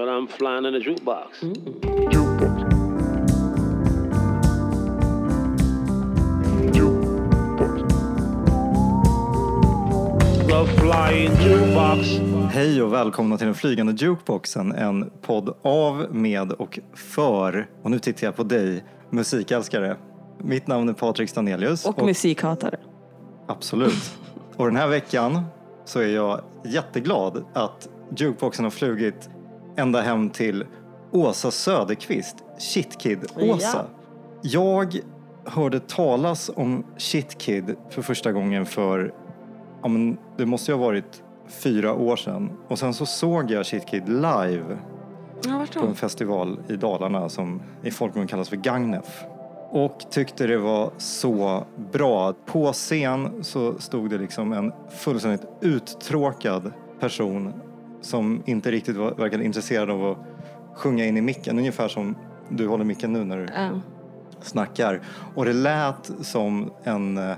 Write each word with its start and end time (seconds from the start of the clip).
But 0.00 0.08
I'm 0.08 0.26
flying 0.26 0.64
in 0.64 0.74
a 0.74 0.78
jukebox. 0.78 1.40
The 10.48 10.66
flying 10.80 11.30
jukebox. 11.30 12.08
Hej 12.52 12.82
och 12.82 12.92
välkomna 12.92 13.38
till 13.38 13.46
den 13.46 13.54
flygande 13.54 13.92
jukeboxen, 13.92 14.72
en 14.72 15.10
podd 15.22 15.54
av, 15.62 16.06
med 16.14 16.52
och 16.52 16.78
för, 16.94 17.68
och 17.82 17.90
nu 17.90 17.98
tittar 17.98 18.26
jag 18.26 18.36
på 18.36 18.42
dig, 18.42 18.84
musikälskare. 19.10 19.96
Mitt 20.38 20.66
namn 20.66 20.88
är 20.88 20.92
Patrik 20.92 21.30
Stanelius. 21.30 21.86
Och 21.86 22.02
musikhatare. 22.02 22.78
Absolut. 23.46 24.18
Och 24.56 24.66
den 24.66 24.76
här 24.76 24.88
veckan 24.88 25.44
så 25.84 26.00
är 26.00 26.08
jag 26.08 26.40
jätteglad 26.64 27.44
att 27.52 27.88
jukeboxen 28.16 28.64
har 28.64 28.70
flugit 28.70 29.30
ända 29.80 30.00
hem 30.00 30.30
till 30.30 30.66
Åsa 31.10 31.50
Söderqvist, 31.50 32.36
Shitkid 32.58 33.26
Åsa. 33.36 33.86
Jag 34.42 34.98
hörde 35.44 35.80
talas 35.80 36.50
om 36.56 36.84
Shitkid 36.96 37.76
för 37.90 38.02
första 38.02 38.32
gången 38.32 38.66
för, 38.66 39.14
ja 39.82 39.88
men 39.88 40.18
det 40.36 40.46
måste 40.46 40.72
ju 40.72 40.78
ha 40.78 40.84
varit 40.84 41.22
fyra 41.46 41.94
år 41.94 42.16
sedan. 42.16 42.50
Och 42.68 42.78
sen 42.78 42.94
så 42.94 43.06
såg 43.06 43.50
jag 43.50 43.66
Shitkid 43.66 44.08
live 44.08 44.78
Ja, 45.44 45.66
på 45.80 45.86
en 45.86 45.94
festival 45.94 46.60
i 46.68 46.76
Dalarna 46.76 47.28
som 47.28 47.62
i 47.82 47.90
folkmun 47.90 48.26
kallas 48.26 48.48
för 48.48 48.56
Gagnef. 48.56 49.24
Och 49.70 49.98
tyckte 50.10 50.46
det 50.46 50.58
var 50.58 50.90
så 50.96 51.64
bra. 51.92 52.34
På 52.46 52.72
scen 52.72 53.44
så 53.44 53.78
stod 53.78 54.10
det 54.10 54.18
liksom 54.18 54.52
en 54.52 54.72
fullständigt 54.90 55.46
uttråkad 55.60 56.72
person 57.00 57.52
som 58.00 58.42
inte 58.46 58.70
riktigt 58.70 58.96
var, 58.96 59.14
verkade 59.14 59.44
intresserad 59.44 59.90
av 59.90 60.04
att 60.04 60.18
sjunga 60.78 61.04
in 61.04 61.16
i 61.16 61.20
micken. 61.20 61.58
Ungefär 61.58 61.88
som 61.88 62.16
du 62.48 62.68
håller 62.68 62.84
micken 62.84 63.12
nu 63.12 63.24
när 63.24 63.36
du 63.36 63.46
Ja. 63.54 63.70
snackar. 64.42 65.00
Och 65.34 65.44
det 65.44 65.52
lät 65.52 66.10
som 66.20 66.72
en 66.84 67.18
eh, 67.18 67.36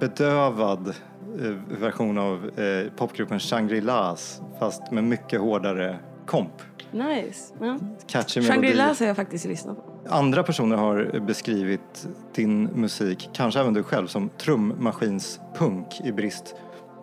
bedövad 0.00 0.88
eh, 0.88 1.78
version 1.80 2.18
av 2.18 2.50
eh, 2.60 2.92
popgruppen 2.96 3.38
Shangri-Las 3.38 4.40
fast 4.58 4.90
med 4.90 5.04
mycket 5.04 5.40
hårdare 5.40 5.96
komp. 6.26 6.52
Nice. 6.92 7.54
Ja. 7.60 7.78
Catchy 8.06 8.40
melodi. 8.40 8.52
Shangri-La 8.54 8.94
har 9.00 9.06
jag 9.06 9.16
faktiskt 9.16 9.44
lyssnat 9.44 9.76
på. 9.76 9.82
Andra 10.08 10.42
personer 10.42 10.76
har 10.76 11.20
beskrivit 11.26 12.08
din 12.34 12.62
musik, 12.64 13.30
kanske 13.32 13.60
även 13.60 13.74
du 13.74 13.82
själv, 13.82 14.06
som 14.06 14.28
trummaskinspunk 14.38 15.86
i 16.04 16.12
brist 16.12 16.54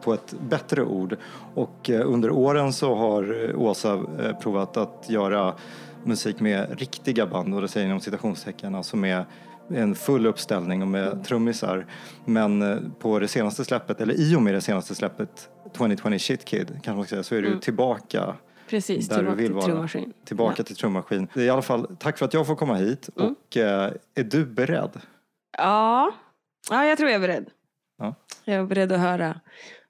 på 0.01 0.13
ett 0.13 0.33
bättre 0.49 0.83
ord. 0.83 1.17
Och 1.53 1.89
eh, 1.89 2.09
under 2.09 2.29
åren 2.31 2.73
så 2.73 2.95
har 2.95 3.49
eh, 3.49 3.61
Åsa 3.61 3.93
eh, 3.93 4.37
provat 4.39 4.77
att 4.77 5.05
göra 5.09 5.55
musik 6.03 6.39
med 6.39 6.79
riktiga 6.79 7.27
band, 7.27 7.55
och 7.55 7.61
det 7.61 7.67
säger 7.67 7.87
inom 7.87 7.99
citationstecken, 7.99 8.75
alltså 8.75 8.97
med 8.97 9.25
en 9.69 9.95
full 9.95 10.25
uppställning 10.27 10.81
och 10.81 10.87
med 10.87 11.23
trummisar. 11.23 11.85
Men 12.25 12.79
på 12.99 13.19
det 13.19 13.27
senaste 13.27 13.65
släppet, 13.65 14.01
eller 14.01 14.13
i 14.13 14.35
och 14.35 14.41
med 14.41 14.53
det 14.53 14.61
senaste 14.61 14.95
släppet, 14.95 15.49
2020 15.77 16.17
Shit 16.17 16.45
Kid, 16.45 16.67
kanske 16.67 16.91
man 16.91 17.05
ska 17.05 17.09
säga, 17.09 17.23
så 17.23 17.35
är 17.35 17.41
du 17.41 17.59
tillbaka 17.59 18.35
Precis, 18.69 19.07
där 19.09 19.15
tillbaka 19.15 19.35
du 19.35 19.41
vill 19.41 19.47
till 19.47 19.55
vara. 19.55 19.65
trummaskin. 19.65 20.13
Tillbaka 20.25 20.63
till 20.63 20.75
trummaskin. 20.75 21.27
Det 21.33 21.41
är 21.41 21.45
I 21.45 21.49
alla 21.49 21.61
fall, 21.61 21.95
tack 21.99 22.17
för 22.17 22.25
att 22.25 22.33
jag 22.33 22.47
får 22.47 22.55
komma 22.55 22.75
hit. 22.75 23.09
Mm. 23.19 23.31
Och 23.31 23.57
eh, 23.57 23.91
är 24.15 24.23
du 24.23 24.45
beredd? 24.45 24.99
Ja. 25.57 26.11
ja, 26.69 26.85
jag 26.85 26.97
tror 26.97 27.09
jag 27.09 27.15
är 27.15 27.27
beredd. 27.27 27.49
Ja. 27.97 28.15
Jag 28.45 28.55
är 28.55 28.63
beredd 28.63 28.91
att 28.91 28.99
höra 28.99 29.39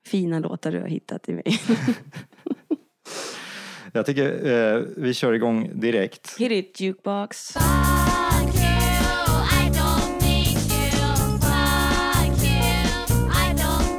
fina 0.08 0.40
låtar 0.40 0.72
du 0.72 0.80
har 0.80 0.88
hittat 0.88 1.30
i 1.30 1.34
mig. 1.34 1.44
Jag 3.92 4.06
tycker 4.06 4.48
eh, 4.48 4.82
vi 4.98 5.14
kör 5.14 5.34
igång 5.34 5.80
direkt. 5.80 6.36
Hit 6.40 6.52
it 6.52 6.80
jukebox. 6.80 7.56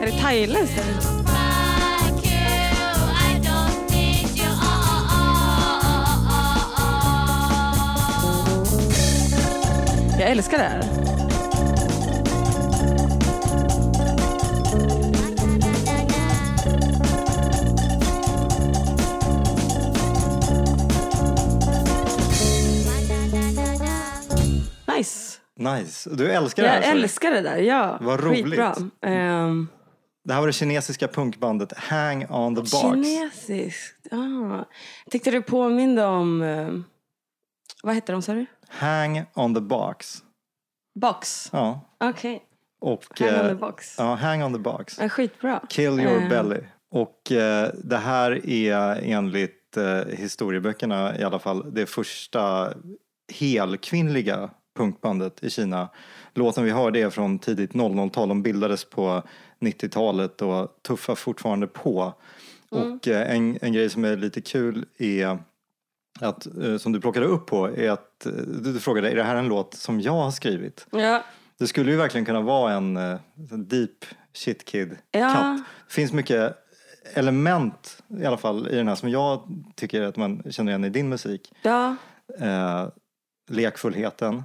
Är 0.00 0.06
det 0.06 0.12
thailändskt 0.12 0.78
oh, 0.78 0.84
oh, 0.84 1.28
oh. 6.74 7.28
Jag 10.20 10.30
älskar 10.30 10.58
det 10.58 10.64
här. 10.64 10.97
Nice. 25.74 26.10
Du 26.10 26.32
älskar 26.32 26.62
det 26.62 26.68
här? 26.68 26.82
Jag 26.82 26.90
älskar 26.90 27.30
det 27.30 27.40
där, 27.40 27.56
ja. 27.56 27.98
Vad 28.00 28.20
roligt. 28.24 28.44
Skitbra. 28.44 28.74
Ehm, 29.02 29.68
Det 30.24 30.32
här 30.34 30.40
var 30.40 30.46
det 30.46 30.52
kinesiska 30.52 31.08
punkbandet 31.08 31.72
Hang 31.78 32.26
on 32.30 32.54
the 32.54 32.60
Box. 32.60 32.70
kinesiskt. 32.80 34.12
Ah. 34.12 34.64
Tyckte 35.10 35.30
det 35.30 35.40
påminde 35.42 36.04
om... 36.04 36.42
eh, 36.42 36.68
vad 37.82 37.94
heter 37.94 38.12
de 38.12 38.22
sa 38.22 38.34
du? 38.34 38.46
Hang 38.68 39.22
on 39.34 39.54
the 39.54 39.60
Box. 39.60 40.22
Box. 41.00 41.48
Ja. 41.52 41.80
Okej. 42.04 42.42
Och, 42.80 43.04
Hang 43.18 43.28
on 43.28 43.34
eh, 43.34 43.48
the 43.48 43.54
box. 43.54 43.94
Ja, 43.98 44.14
Hang 44.14 44.42
on 44.44 44.52
the 44.52 44.58
Box. 44.58 44.98
Ja, 45.00 45.08
skitbra. 45.08 45.60
Kill 45.68 46.00
your 46.00 46.22
Eh, 46.22 46.28
belly. 46.28 46.60
Och 46.90 47.32
eh, 47.32 47.70
det 47.84 47.96
här 47.96 48.46
är 48.48 49.00
enligt 49.02 49.76
eh, 49.76 50.16
historieböckerna 50.16 51.18
i 51.18 51.22
alla 51.22 51.38
fall 51.38 51.74
det 51.74 51.86
första 51.86 52.72
helkvinnliga 53.32 54.50
punkbandet 54.78 55.44
i 55.44 55.50
Kina. 55.50 55.88
Låten 56.34 56.64
vi 56.64 56.70
hörde 56.70 57.00
är 57.00 57.10
från 57.10 57.38
tidigt 57.38 57.72
00-tal. 57.72 58.28
De 58.28 58.42
bildades 58.42 58.84
på 58.84 59.22
90-talet 59.60 60.42
och 60.42 60.68
tuffar 60.86 61.14
fortfarande 61.14 61.66
på. 61.66 62.12
Och 62.70 63.08
eh, 63.08 63.36
en, 63.36 63.58
en 63.62 63.72
grej 63.72 63.90
som 63.90 64.04
är 64.04 64.16
lite 64.16 64.40
kul 64.40 64.86
är 64.98 65.38
att, 66.20 66.46
eh, 66.62 66.76
som 66.76 66.92
du 66.92 67.00
plockade 67.00 67.26
upp 67.26 67.46
på 67.46 67.66
är 67.76 67.90
att 67.90 68.26
eh, 68.26 68.32
du, 68.32 68.72
du 68.72 68.80
frågade 68.80 69.10
är 69.10 69.16
det 69.16 69.22
här 69.22 69.36
en 69.36 69.48
låt 69.48 69.74
som 69.74 70.00
jag 70.00 70.12
har 70.12 70.30
skrivit? 70.30 70.86
Ja. 70.90 71.22
Det 71.58 71.66
skulle 71.66 71.90
ju 71.90 71.96
verkligen 71.96 72.24
kunna 72.24 72.40
vara 72.40 72.72
en, 72.72 72.96
en 72.96 73.18
deep 73.68 74.04
shit 74.32 74.64
kid 74.64 74.96
Ja. 75.10 75.32
katt. 75.34 75.64
Det 75.88 75.94
finns 75.94 76.12
mycket 76.12 76.56
element 77.14 78.02
i 78.20 78.24
alla 78.24 78.36
fall 78.36 78.68
i 78.68 78.76
den 78.76 78.88
här 78.88 78.94
som 78.94 79.08
jag 79.10 79.42
tycker 79.76 80.02
att 80.02 80.16
man 80.16 80.42
känner 80.50 80.72
igen 80.72 80.84
i 80.84 80.90
din 80.90 81.08
musik. 81.08 81.52
ja. 81.62 81.96
Eh, 82.40 82.88
lekfullheten, 83.50 84.42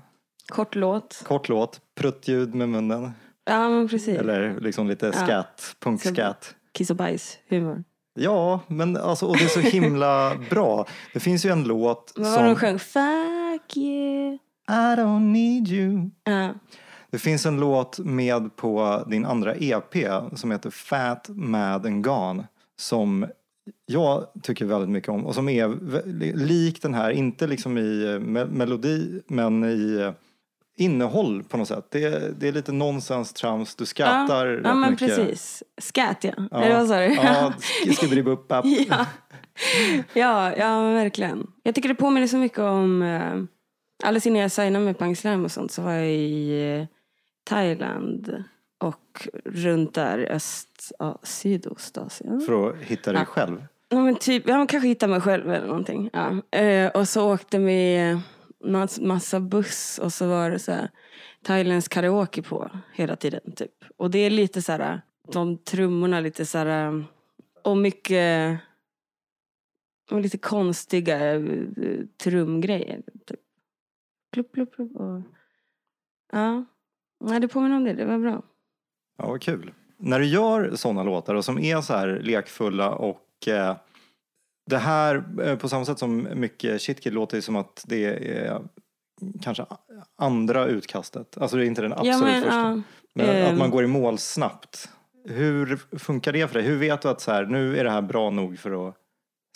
Kort 0.47 0.75
låt. 0.75 1.23
kort 1.27 1.49
låt, 1.49 1.81
pruttljud 1.95 2.55
med 2.55 2.69
munnen 2.69 3.11
Ja, 3.45 3.69
men 3.69 3.87
precis. 3.87 4.17
eller 4.19 4.59
liksom 4.59 4.87
lite 4.87 5.11
Ja. 5.29 5.43
punkscat. 5.79 6.55
Kiss 6.73 6.89
och 6.89 6.95
bajs 6.95 7.37
humor. 7.49 7.83
Ja, 8.19 8.59
men 8.67 8.97
alltså, 8.97 9.25
och 9.25 9.37
det 9.37 9.43
är 9.43 9.47
så 9.47 9.59
himla 9.59 10.35
bra. 10.49 10.85
Det 11.13 11.19
finns 11.19 11.45
ju 11.45 11.49
en 11.49 11.63
låt 11.63 12.13
Vad 12.15 12.31
var 12.31 12.37
det 12.37 12.43
de 12.43 12.49
som 12.49 12.59
sjöng? 12.59 12.79
Fuck 12.79 13.77
you. 13.77 14.33
I 14.69 14.95
don't 14.97 15.19
need 15.31 15.67
you. 15.67 16.09
Ja. 16.23 16.49
Det 17.09 17.19
finns 17.19 17.45
en 17.45 17.59
låt 17.59 17.99
med 17.99 18.55
på 18.55 19.03
din 19.07 19.25
andra 19.25 19.55
EP 19.55 19.95
som 20.35 20.51
heter 20.51 20.69
Fat, 20.69 21.29
Mad 21.29 21.85
and 21.85 22.03
Gone 22.03 22.47
som 22.79 23.25
jag 23.85 24.25
tycker 24.41 24.65
väldigt 24.65 24.89
mycket 24.89 25.09
om 25.09 25.25
och 25.25 25.35
som 25.35 25.49
är 25.49 25.67
lik 26.35 26.81
den 26.81 26.93
här, 26.93 27.11
inte 27.11 27.47
liksom 27.47 27.77
i 27.77 28.03
eh, 28.03 28.07
me- 28.19 28.51
melodi 28.51 29.21
men 29.27 29.63
i 29.63 29.99
eh, 30.01 30.11
innehåll 30.77 31.43
på 31.43 31.57
något 31.57 31.67
sätt. 31.67 31.87
Det 31.91 32.03
är, 32.03 32.33
det 32.39 32.47
är 32.47 32.51
lite 32.51 32.71
nonsens, 32.71 33.33
trams, 33.33 33.75
du 33.75 33.85
skrattar 33.85 34.45
ja, 34.47 34.53
rätt 34.55 34.61
ja 34.63 34.73
men 34.75 34.91
mycket. 34.91 35.07
precis. 35.17 35.63
Scat 35.81 36.23
ja. 36.23 36.33
Ja. 36.51 36.61
Eller 36.63 36.77
vad 36.77 36.87
sa 36.87 36.97
du? 36.99 37.05
Ja, 37.13 37.53
sk- 37.57 37.93
skibbidibupp-app. 37.95 38.65
ja. 38.89 39.05
ja, 40.13 40.55
ja 40.57 40.81
men 40.81 40.93
verkligen. 40.93 41.47
Jag 41.63 41.75
tycker 41.75 41.89
det 41.89 41.95
påminner 41.95 42.27
så 42.27 42.37
mycket 42.37 42.59
om... 42.59 43.01
Eh, 43.01 43.33
alldeles 44.07 44.27
innan 44.27 44.41
jag 44.41 44.51
signade 44.51 44.85
med 44.85 44.97
Pang 44.97 45.15
Slam 45.15 45.45
och 45.45 45.51
sånt 45.51 45.71
så 45.71 45.81
var 45.81 45.91
jag 45.91 46.07
i 46.11 46.77
eh, 46.79 46.85
Thailand 47.49 48.43
och 48.79 49.27
runt 49.45 49.93
där 49.93 50.27
öst, 50.31 50.91
ja, 50.99 51.19
Sydostasien. 51.23 52.41
För 52.41 52.69
att 52.69 52.75
hitta 52.77 53.11
dig 53.11 53.21
Ja. 53.21 53.25
själv. 53.25 53.63
Ja, 53.89 53.99
men 53.99 54.15
typ, 54.15 54.47
ja, 54.47 54.57
man 54.57 54.67
kanske 54.67 54.87
hittar 54.87 55.07
mig 55.07 55.21
själv 55.21 55.51
eller 55.53 55.67
någonting. 55.67 56.09
Ja. 56.13 56.57
Eh, 56.59 56.87
och 56.91 57.07
så 57.09 57.33
åkte 57.33 57.59
vi 57.59 58.19
mass, 58.63 58.99
massa 58.99 59.39
buss 59.39 59.99
och 60.03 60.13
så 60.13 60.27
var 60.27 60.49
det 60.49 60.59
så 60.59 60.71
här 60.71 60.89
thailändsk 61.43 61.91
karaoke 61.91 62.41
på 62.41 62.71
hela 62.93 63.15
tiden. 63.15 63.51
Typ. 63.55 63.71
Och 63.97 64.11
det 64.11 64.19
är 64.19 64.29
lite 64.29 64.61
så 64.61 64.71
här, 64.71 65.01
de 65.31 65.57
trummorna 65.57 66.19
lite 66.19 66.45
så 66.45 66.57
här, 66.57 66.87
eh, 66.87 67.03
och 67.63 67.77
mycket, 67.77 68.59
och 70.11 70.21
lite 70.21 70.37
konstiga 70.37 71.33
eh, 71.35 71.41
trumgrejer. 72.23 73.01
Typ. 73.25 73.39
Plupp, 74.31 74.51
plupp, 74.51 74.75
plupp. 74.75 74.95
Och, 74.95 75.21
ja, 76.31 76.65
Nej, 77.25 77.39
det 77.39 77.47
påminner 77.47 77.75
om 77.75 77.83
det, 77.83 77.93
det 77.93 78.05
var 78.05 78.17
bra. 78.17 78.43
Ja, 79.17 79.27
vad 79.27 79.41
kul. 79.41 79.73
När 79.97 80.19
du 80.19 80.25
gör 80.25 80.75
sådana 80.75 81.03
låtar 81.03 81.35
och 81.35 81.45
som 81.45 81.59
är 81.59 81.81
så 81.81 81.93
här 81.93 82.19
lekfulla 82.23 82.95
och 82.95 83.47
eh, 83.47 83.75
det 84.69 84.77
här, 84.77 85.23
eh, 85.41 85.55
på 85.57 85.69
samma 85.69 85.85
sätt 85.85 85.99
som 85.99 86.27
mycket 86.33 86.81
shitkid, 86.81 87.13
låter 87.13 87.37
det 87.37 87.41
som 87.41 87.55
att 87.55 87.83
det 87.87 88.05
är 88.05 88.61
kanske 89.41 89.65
andra 90.17 90.65
utkastet. 90.65 91.37
Alltså 91.37 91.57
det 91.57 91.65
är 91.65 91.67
inte 91.67 91.81
den 91.81 91.93
absolut 91.93 92.13
Ja, 92.13 92.19
men, 92.19 92.41
första. 92.43 92.57
ja, 92.57 92.81
Men 93.15 93.29
att 93.29 93.51
ehm. 93.51 93.57
man 93.57 93.69
går 93.69 93.83
i 93.83 93.87
mål 93.87 94.17
snabbt. 94.17 94.89
Hur 95.25 95.97
funkar 95.99 96.31
det 96.33 96.47
för 96.47 96.53
dig? 96.53 96.63
Hur 96.63 96.77
vet 96.77 97.01
du 97.01 97.09
att 97.09 97.21
så 97.21 97.31
här, 97.31 97.45
nu 97.45 97.77
är 97.77 97.83
det 97.83 97.89
här 97.89 98.01
bra 98.01 98.29
nog 98.29 98.59
för 98.59 98.87
att 98.87 98.95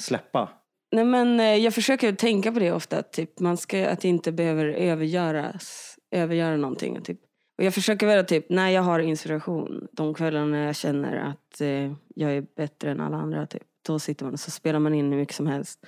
släppa? 0.02 0.50
Nej, 0.92 1.06
men, 1.06 1.40
eh, 1.40 1.56
jag 1.56 1.74
försöker 1.74 2.12
tänka 2.12 2.52
på 2.52 2.60
det 2.60 2.72
ofta, 2.72 2.98
att, 3.00 3.14
typ, 3.14 3.40
man 3.40 3.58
ska, 3.58 3.90
att 3.90 4.02
det 4.02 4.08
inte 4.08 4.32
behöver 4.32 4.66
övergöras, 4.66 5.96
övergöra 6.12 6.58
någonting. 6.58 7.02
Typ. 7.02 7.20
Och 7.58 7.64
jag 7.64 7.74
försöker 7.74 8.08
vara 8.08 8.24
typ, 8.24 8.50
när 8.50 8.70
jag 8.70 8.82
har 8.82 9.00
inspiration, 9.00 9.88
de 9.92 10.14
kvällarna 10.14 10.66
jag 10.66 10.76
känner 10.76 11.16
att 11.18 11.62
eh, 11.62 11.94
jag 12.16 12.32
är 12.32 12.46
bättre 12.56 12.92
än 12.92 13.02
alla 13.02 13.18
andra, 13.18 13.46
typ, 13.46 13.64
då 13.88 14.00
sitter 14.00 14.26
man 14.26 14.34
och 14.34 14.40
så 14.40 14.52
spelar 14.52 14.80
man 14.80 14.94
in 14.94 15.12
hur 15.12 15.20
mycket 15.20 15.36
som 15.36 15.48
helst. 15.48 15.86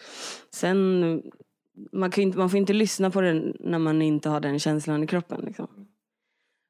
Sen, 0.53 1.21
man, 1.91 2.11
kan 2.11 2.21
inte, 2.21 2.37
man 2.37 2.49
får 2.49 2.57
inte 2.57 2.73
lyssna 2.73 3.11
på 3.11 3.21
det 3.21 3.53
när 3.59 3.79
man 3.79 4.01
inte 4.01 4.29
har 4.29 4.39
den 4.39 4.59
känslan 4.59 5.03
i 5.03 5.07
kroppen. 5.07 5.41
Liksom. 5.45 5.67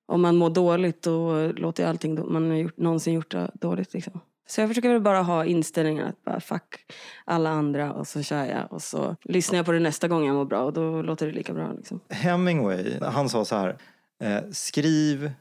Om 0.08 0.22
man 0.22 0.36
mår 0.36 0.50
dåligt 0.50 1.02
då 1.02 1.48
låter 1.52 1.84
ju 1.84 1.90
allting 1.90 2.16
då, 2.16 2.26
man 2.26 2.50
har 2.50 2.58
gjort, 2.58 2.78
någonsin 2.78 3.14
gjort 3.14 3.32
det 3.32 3.52
dåligt. 3.54 3.94
Liksom. 3.94 4.20
Så 4.50 4.62
jag 4.62 4.70
försöker 4.70 4.90
väl 4.90 5.02
bara 5.02 5.22
ha 5.22 5.46
inställningen 5.46 6.08
att 6.08 6.24
bara 6.24 6.40
fuck 6.40 6.92
alla 7.26 7.50
andra 7.50 7.94
och 7.94 8.08
så 8.08 8.24
kör 8.24 8.46
jag 8.46 8.74
och 8.74 8.82
så 8.82 9.16
lyssnar 9.24 9.58
jag 9.58 9.66
på 9.66 9.72
det 9.72 9.80
nästa 9.80 10.08
gång 10.08 10.26
jag 10.26 10.36
mår 10.36 10.46
bra 10.46 10.62
och 10.62 10.74
då 10.74 11.02
låter 11.02 11.26
det 11.26 11.32
lika 11.32 11.54
bra. 11.54 11.74
Liksom. 11.74 12.00
Hemingway, 12.10 13.00
han 13.02 13.30
sa 13.30 13.46
så 13.46 13.56
här, 13.56 13.78
eh, 14.24 14.42
skriv 14.52 15.32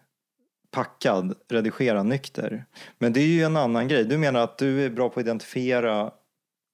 packad, 0.71 1.35
redigera 1.49 2.03
nykter. 2.03 2.65
Men 2.99 3.13
det 3.13 3.21
är 3.21 3.27
ju 3.27 3.43
en 3.43 3.57
annan 3.57 3.89
grej. 3.89 4.05
Du 4.05 4.19
menar 4.19 4.41
att 4.41 4.59
du 4.59 4.85
är 4.85 4.91
bra 4.91 5.09
på 5.09 5.21
att 5.21 5.27
identifiera 5.27 6.11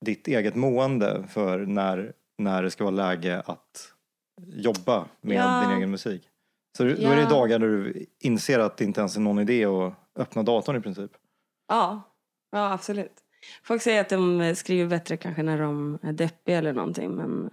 ditt 0.05 0.29
eget 0.29 0.55
mående 0.55 1.25
för 1.29 1.59
när, 1.59 2.13
när 2.39 2.63
det 2.63 2.71
ska 2.71 2.85
vara 2.85 2.95
läge 2.95 3.43
att 3.47 3.93
jobba 4.47 5.05
med 5.21 5.37
Ja. 5.37 5.63
din 5.69 5.77
egen 5.79 5.91
musik. 5.91 6.29
Så 6.77 6.85
då 6.85 6.91
är 6.91 6.95
det 7.17 7.23
Ja. 7.23 7.29
dagar 7.29 7.59
där 7.59 7.67
du 7.69 8.07
inser 8.21 8.59
att 8.59 8.77
det 8.77 8.85
inte 8.85 9.01
ens 9.01 9.17
är 9.17 9.21
någon 9.21 9.39
idé 9.39 9.65
att 9.65 9.95
öppna 10.17 10.43
datorn 10.43 10.77
i 10.77 10.81
princip. 10.81 11.11
Ja, 11.69 12.03
ja 12.51 12.73
absolut. 12.73 13.21
Folk 13.63 13.83
säger 13.83 14.01
att 14.01 14.09
de 14.09 14.55
skriver 14.57 14.91
bättre 14.91 15.17
kanske 15.17 15.43
när 15.43 15.59
de 15.59 15.99
är 16.03 16.13
deppiga 16.13 16.59
eller 16.59 16.73
någonting 16.73 17.11
men 17.11 17.51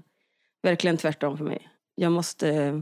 verkligen 0.61 0.97
tvärtom 0.97 1.37
för 1.37 1.45
mig. 1.45 1.69
Jag 1.95 2.11
måste 2.11 2.81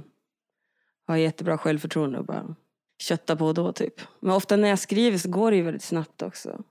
ha 1.08 1.18
jättebra 1.18 1.58
självförtroende 1.58 2.20
och 2.20 2.26
bara 2.26 2.56
kötta 3.00 3.36
på 3.36 3.54
då 3.54 3.72
typ. 3.72 3.94
Men 4.20 4.32
ofta 4.32 4.56
när 4.56 4.70
jag 4.70 4.80
skriver 4.80 5.18
så 5.18 5.30
går 5.30 5.52
det 5.52 5.58
ju 5.58 5.64
väldigt 5.64 5.84
snabbt 5.84 6.22
också. 6.22 6.64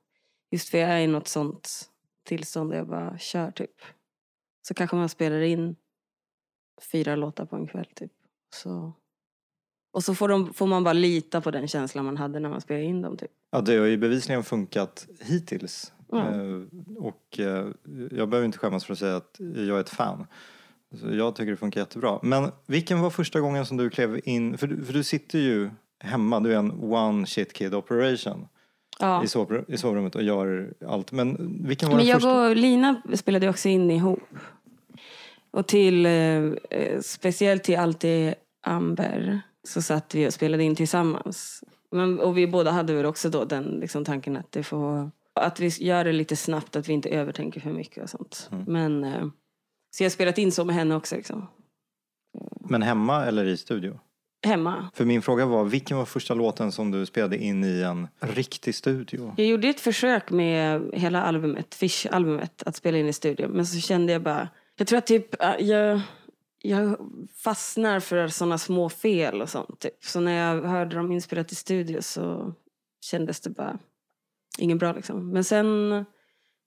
Just 0.50 0.69
för 0.69 0.78
jag 0.78 0.90
är 0.90 0.98
i 0.98 1.06
något 1.06 1.28
sånt 1.28 1.90
tillstånd 2.25 2.70
där 2.70 2.76
jag 2.76 2.88
bara 2.88 3.19
kör 3.19 3.50
typ. 3.50 3.75
Så 4.69 4.75
kanske 4.75 4.96
man 4.96 5.08
spelar 5.08 5.40
in 5.40 5.76
fyra 6.92 7.16
låtar 7.16 7.44
på 7.44 7.56
en 7.56 7.66
kväll 7.66 7.88
typ. 7.94 8.12
Så. 8.54 8.92
Och 9.92 10.04
så 10.04 10.14
får, 10.14 10.28
de, 10.28 10.54
får 10.54 10.66
man 10.66 10.84
bara 10.84 10.92
lita 10.92 11.40
på 11.40 11.50
den 11.50 11.69
känslan 11.69 12.04
man 12.04 12.16
hade 12.16 12.40
när 12.40 12.48
man 12.48 12.60
spelade 12.60 12.84
in 12.84 13.02
dem 13.02 13.16
typ. 13.16 13.30
Ja, 13.50 13.60
det 13.60 13.76
har 13.76 13.86
ju 13.86 13.96
bevisligen 13.96 14.44
funkat 14.44 15.06
hittills. 15.20 15.92
Ja. 16.08 16.34
Eh, 16.34 16.62
och 16.96 17.38
eh, 17.38 17.69
jag 18.10 18.28
behöver 18.28 18.44
inte 18.44 18.58
skämmas 18.58 18.84
för 18.84 18.92
att 18.92 18.98
säga 18.98 19.16
att 19.16 19.36
jag 19.38 19.76
är 19.76 19.80
ett 19.80 19.90
fan. 19.90 20.26
Så 21.00 21.14
jag 21.14 21.36
tycker 21.36 21.50
det 21.50 21.56
funkar 21.56 21.80
jättebra. 21.80 22.20
Men 22.22 22.52
vilken 22.66 23.00
var 23.00 23.10
första 23.10 23.40
gången 23.40 23.66
som 23.66 23.76
du 23.76 23.90
klev 23.90 24.20
in, 24.25 24.58
för 24.58 24.66
du, 24.66 24.84
för 24.84 24.92
du 24.92 25.04
sitter 25.04 25.38
ju 25.38 25.70
hemma, 26.00 26.41
du 26.41 26.53
är 26.55 26.59
en 26.59 26.93
one 26.93 27.27
shit 27.27 27.53
kid 27.53 27.75
operation 27.75 28.49
Ja. 29.00 29.23
i, 29.23 29.27
sovr- 29.27 29.65
i 29.71 29.77
sovrummet 29.79 30.15
och 30.15 30.23
gör 30.23 30.75
allt. 30.87 31.12
Men 31.12 31.56
vilken 31.67 31.89
var 31.89 31.97
Men 31.97 32.05
den 32.05 32.11
jag 32.11 32.17
första? 32.23 32.49
och 32.49 32.56
Lina 32.56 33.03
spelade 33.15 33.49
också 33.49 33.69
in 33.69 33.91
ihop. 33.91 34.23
Och 35.50 35.67
till, 35.67 36.06
eh, 36.06 36.12
eh, 36.71 37.00
speciellt 37.03 37.65
till 37.65 37.77
Alltid 37.79 38.35
Amber 38.62 39.41
så 39.69 39.83
satt 39.83 40.15
vi 40.15 40.29
och 40.29 40.35
spelade 40.35 40.65
in 40.65 40.77
tillsammans. 40.77 41.65
Men, 41.91 42.21
och 42.21 42.39
vi 42.39 42.47
båda 42.47 42.71
hade 42.71 42.95
väl 42.95 43.06
också 43.06 43.31
då 43.31 43.45
den 43.45 43.65
liksom, 43.65 44.05
tanken 44.05 44.37
att 44.37 44.53
det 44.53 44.62
får, 44.62 45.11
att 45.35 45.61
vi 45.61 45.69
gör 45.69 46.05
det 46.05 46.12
lite 46.12 46.37
snabbt, 46.37 46.77
att 46.77 46.89
vi 46.89 46.93
inte 46.93 47.09
övertänker 47.09 47.61
för 47.61 47.71
mycket 47.71 48.03
och 48.03 48.11
sånt. 48.11 48.49
Mm. 48.53 48.65
Men, 48.69 49.05
eh, 49.05 49.27
så 49.91 50.03
jag 50.03 50.06
har 50.09 50.11
spelat 50.11 50.39
in 50.39 50.53
så 50.53 50.65
med 50.65 50.75
henne 50.75 50.95
också 50.95 51.17
liksom. 51.17 51.47
Men 52.61 52.83
hemma 52.83 53.25
eller 53.27 53.45
i 53.45 53.56
studio? 53.56 53.99
Hemma. 54.43 54.90
För 54.94 55.05
min 55.05 55.23
fråga 55.23 55.46
var, 55.46 55.64
vilken 55.64 55.96
var 55.96 56.05
första 56.05 56.35
låten 56.35 56.73
som 56.73 56.90
du 56.90 57.06
spelade 57.06 57.37
in 57.38 57.64
i 57.64 57.82
en 57.82 58.08
riktig 58.20 58.75
studio? 58.75 59.35
Jag 59.37 59.46
gjorde 59.46 59.69
ett 59.69 59.81
försök 59.81 60.31
med 60.31 60.90
hela 60.93 61.23
albumet, 61.23 61.75
Fish-albumet, 61.75 62.62
att 62.67 62.76
spela 62.76 62.99
in 62.99 63.06
i 63.06 63.12
studio. 63.12 63.49
Men 63.49 63.67
så 63.67 63.81
kände 63.81 64.12
jag 64.12 64.23
bara, 64.23 64.49
jag 64.76 64.87
tror 64.87 64.99
att 64.99 65.06
typ, 65.06 65.43
äh, 65.43 65.55
jag, 65.58 66.00
jag 66.62 66.96
fastnar 67.44 68.00
för 68.00 68.29
sådana 68.29 68.58
små 68.58 68.88
fel 68.88 69.43
och 69.43 69.49
sånt. 69.49 69.81
Typ. 69.81 70.05
Så 70.05 70.20
när 70.20 70.32
jag 70.32 70.62
hörde 70.62 70.96
dem 70.96 71.12
inspelat 71.12 71.52
i 71.52 71.55
studio 71.55 72.02
så 72.02 72.55
kändes 73.00 73.40
det 73.40 73.50
bara 73.50 73.79
inget 74.58 74.79
bra 74.79 74.93
liksom. 74.93 75.31
Men 75.31 75.44
sen 75.44 76.05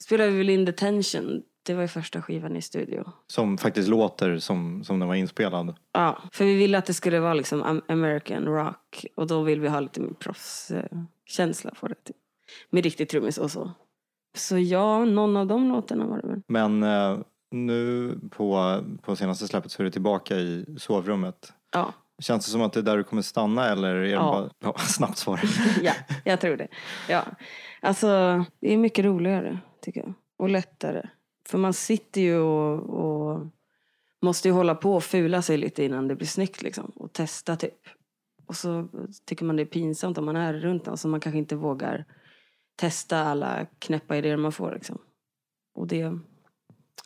spelade 0.03 0.31
vi 0.31 0.38
väl 0.38 0.50
in 0.50 0.65
Detention. 0.65 1.41
Det 1.63 1.73
var 1.73 1.81
ju 1.81 1.87
första 1.87 2.21
skivan 2.21 2.55
i 2.57 2.61
studio. 2.61 3.11
Som 3.27 3.57
faktiskt 3.57 3.89
låter 3.89 4.37
som, 4.37 4.83
som 4.83 4.99
den 4.99 5.07
var 5.07 5.15
inspelad. 5.15 5.75
Ja, 5.93 6.21
för 6.33 6.45
vi 6.45 6.55
ville 6.55 6.77
att 6.77 6.85
det 6.85 6.93
skulle 6.93 7.19
vara 7.19 7.33
liksom 7.33 7.63
am- 7.63 7.81
American 7.87 8.45
rock. 8.45 9.05
Och 9.15 9.27
då 9.27 9.41
vill 9.41 9.61
vi 9.61 9.67
ha 9.67 9.79
lite 9.79 10.01
mer 10.01 10.13
proffskänsla 10.13 11.71
på 11.79 11.87
det. 11.87 11.95
Typ. 12.03 12.15
Med 12.69 12.83
riktigt 12.83 13.09
trummis 13.09 13.37
och 13.37 13.51
så. 13.51 13.71
Så 14.37 14.57
ja, 14.57 15.05
någon 15.05 15.37
av 15.37 15.47
de 15.47 15.67
låtarna 15.69 16.05
var 16.05 16.21
det 16.21 16.27
väl. 16.27 16.41
Men 16.47 16.83
eh, 16.83 17.19
nu 17.51 18.15
på, 18.31 18.79
på 19.01 19.15
senaste 19.15 19.47
släppet 19.47 19.71
så 19.71 19.81
är 19.81 19.83
du 19.83 19.91
tillbaka 19.91 20.35
i 20.35 20.65
sovrummet. 20.77 21.53
Ja, 21.73 21.93
Känns 22.19 22.45
det 22.45 22.51
som 22.51 22.61
att 22.61 22.73
det 22.73 22.79
är 22.79 22.83
där 22.83 22.97
du 22.97 23.03
kommer 23.03 23.21
stanna 23.21 23.69
eller 23.69 23.95
är 23.95 24.01
det 24.01 24.09
Ja. 24.09 24.19
bara... 24.31 24.71
Ja, 24.71 24.77
snabbt 24.79 25.17
svar. 25.17 25.39
ja, 25.81 25.93
jag 26.25 26.41
tror 26.41 26.57
det. 26.57 26.67
Ja. 27.09 27.25
Alltså, 27.81 28.07
det 28.59 28.73
är 28.73 28.77
mycket 28.77 29.05
roligare 29.05 29.59
tycker 29.81 29.99
jag. 29.99 30.13
Och 30.37 30.49
lättare. 30.49 31.01
För 31.49 31.57
man 31.57 31.73
sitter 31.73 32.21
ju 32.21 32.38
och, 32.38 32.79
och 32.89 33.47
måste 34.21 34.47
ju 34.47 34.53
hålla 34.53 34.75
på 34.75 34.95
och 34.95 35.03
fula 35.03 35.41
sig 35.41 35.57
lite 35.57 35.83
innan 35.83 36.07
det 36.07 36.15
blir 36.15 36.27
snyggt 36.27 36.61
liksom. 36.61 36.91
Och 36.95 37.13
testa 37.13 37.55
typ. 37.55 37.79
Och 38.45 38.55
så 38.55 38.88
tycker 39.25 39.45
man 39.45 39.55
det 39.55 39.63
är 39.63 39.65
pinsamt 39.65 40.17
om 40.17 40.25
man 40.25 40.35
är 40.35 40.53
runt 40.53 40.85
någon 40.85 40.97
så 40.97 41.07
man 41.07 41.19
kanske 41.19 41.38
inte 41.38 41.55
vågar 41.55 42.05
testa 42.75 43.19
alla 43.19 43.65
knäppa 43.79 44.17
idéer 44.17 44.38
man 44.38 44.51
får 44.51 44.71
liksom. 44.71 44.97
Och 45.75 45.88
det 45.88 46.19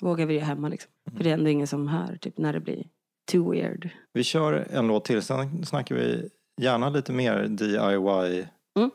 vågar 0.02 0.26
vi 0.26 0.34
göra 0.34 0.46
hemma 0.46 0.70
liksom. 0.70 0.92
För 1.18 1.24
det 1.24 1.30
är 1.30 1.34
ändå 1.34 1.50
ingen 1.50 1.68
som 1.68 1.88
hör 1.88 2.18
typ 2.18 2.38
när 2.38 2.54
det 2.54 2.60
blir 2.60 2.88
too 3.32 3.52
weird. 3.52 3.90
Vi 4.14 4.24
kör 4.24 4.68
en 4.72 4.88
låt 4.88 5.06
till, 5.06 5.22
sen 5.22 5.66
snackar 5.66 5.96
vi 5.96 6.30
gärna 6.62 6.90
lite 6.90 7.12
mer 7.12 7.48
DIY 7.48 8.46
Mm. 8.78 8.92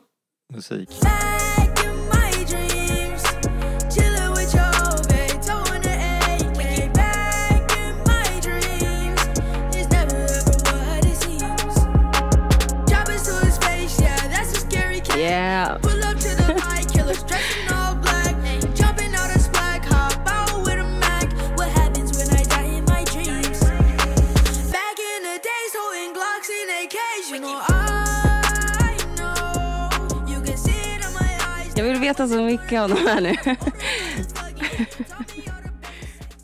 Veta 32.21 32.35
så 32.35 32.43
mycket 32.43 32.81
om 32.81 32.89
de 32.89 33.09
här 33.09 33.21
nu. 33.21 33.35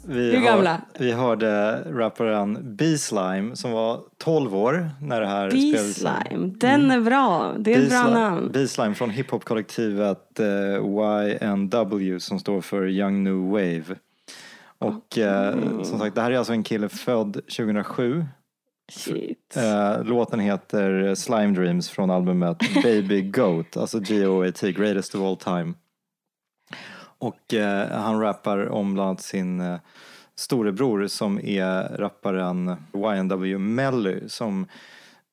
Vi 0.09 0.31
Hur 0.31 0.41
gamla? 0.41 0.71
Har, 0.71 0.81
vi 0.99 1.11
hörde 1.11 1.83
rapparen 1.91 2.75
B-Slime 2.77 3.55
som 3.55 3.71
var 3.71 3.99
12 4.17 4.55
år 4.55 4.89
när 5.01 5.21
det 5.21 5.27
här 5.27 5.49
spelades. 5.49 6.03
B-slime, 6.03 6.53
den 6.57 6.91
är 6.91 7.01
bra. 7.01 7.53
Det 7.59 7.73
är 7.73 7.81
ett 7.81 7.89
bra 7.89 8.09
namn. 8.09 8.49
B-Slime 8.53 8.95
från 8.95 9.09
hiphop-kollektivet 9.09 10.39
eh, 10.39 10.45
YNW 11.45 12.19
som 12.19 12.39
står 12.39 12.61
för 12.61 12.87
Young 12.87 13.23
New 13.23 13.49
Wave. 13.49 13.95
Och 14.79 15.17
eh, 15.17 15.55
som 15.83 15.99
sagt, 15.99 16.15
det 16.15 16.21
här 16.21 16.31
är 16.31 16.37
alltså 16.37 16.53
en 16.53 16.63
kille 16.63 16.89
född 16.89 17.33
2007. 17.33 18.25
Shit. 18.91 19.57
Eh, 19.57 20.03
låten 20.03 20.39
heter 20.39 21.15
Slime 21.15 21.53
Dreams 21.53 21.89
från 21.89 22.09
albumet 22.11 22.57
Baby 22.83 23.21
Goat, 23.21 23.77
alltså 23.77 23.99
G.O.A.T. 23.99 24.71
Greatest 24.71 25.15
of 25.15 25.21
All 25.21 25.37
Time. 25.37 25.73
Och 27.19 27.53
eh, 27.53 27.87
han 28.01 28.19
rappar 28.21 28.69
om 28.69 28.93
bland 28.93 29.09
annat 29.09 29.21
sin 29.21 29.61
eh, 29.61 29.75
storebror 30.35 31.07
som 31.07 31.39
är 31.39 31.97
rapparen 31.97 32.75
YNW 32.95 33.57
Melly 33.57 34.19
som 34.27 34.65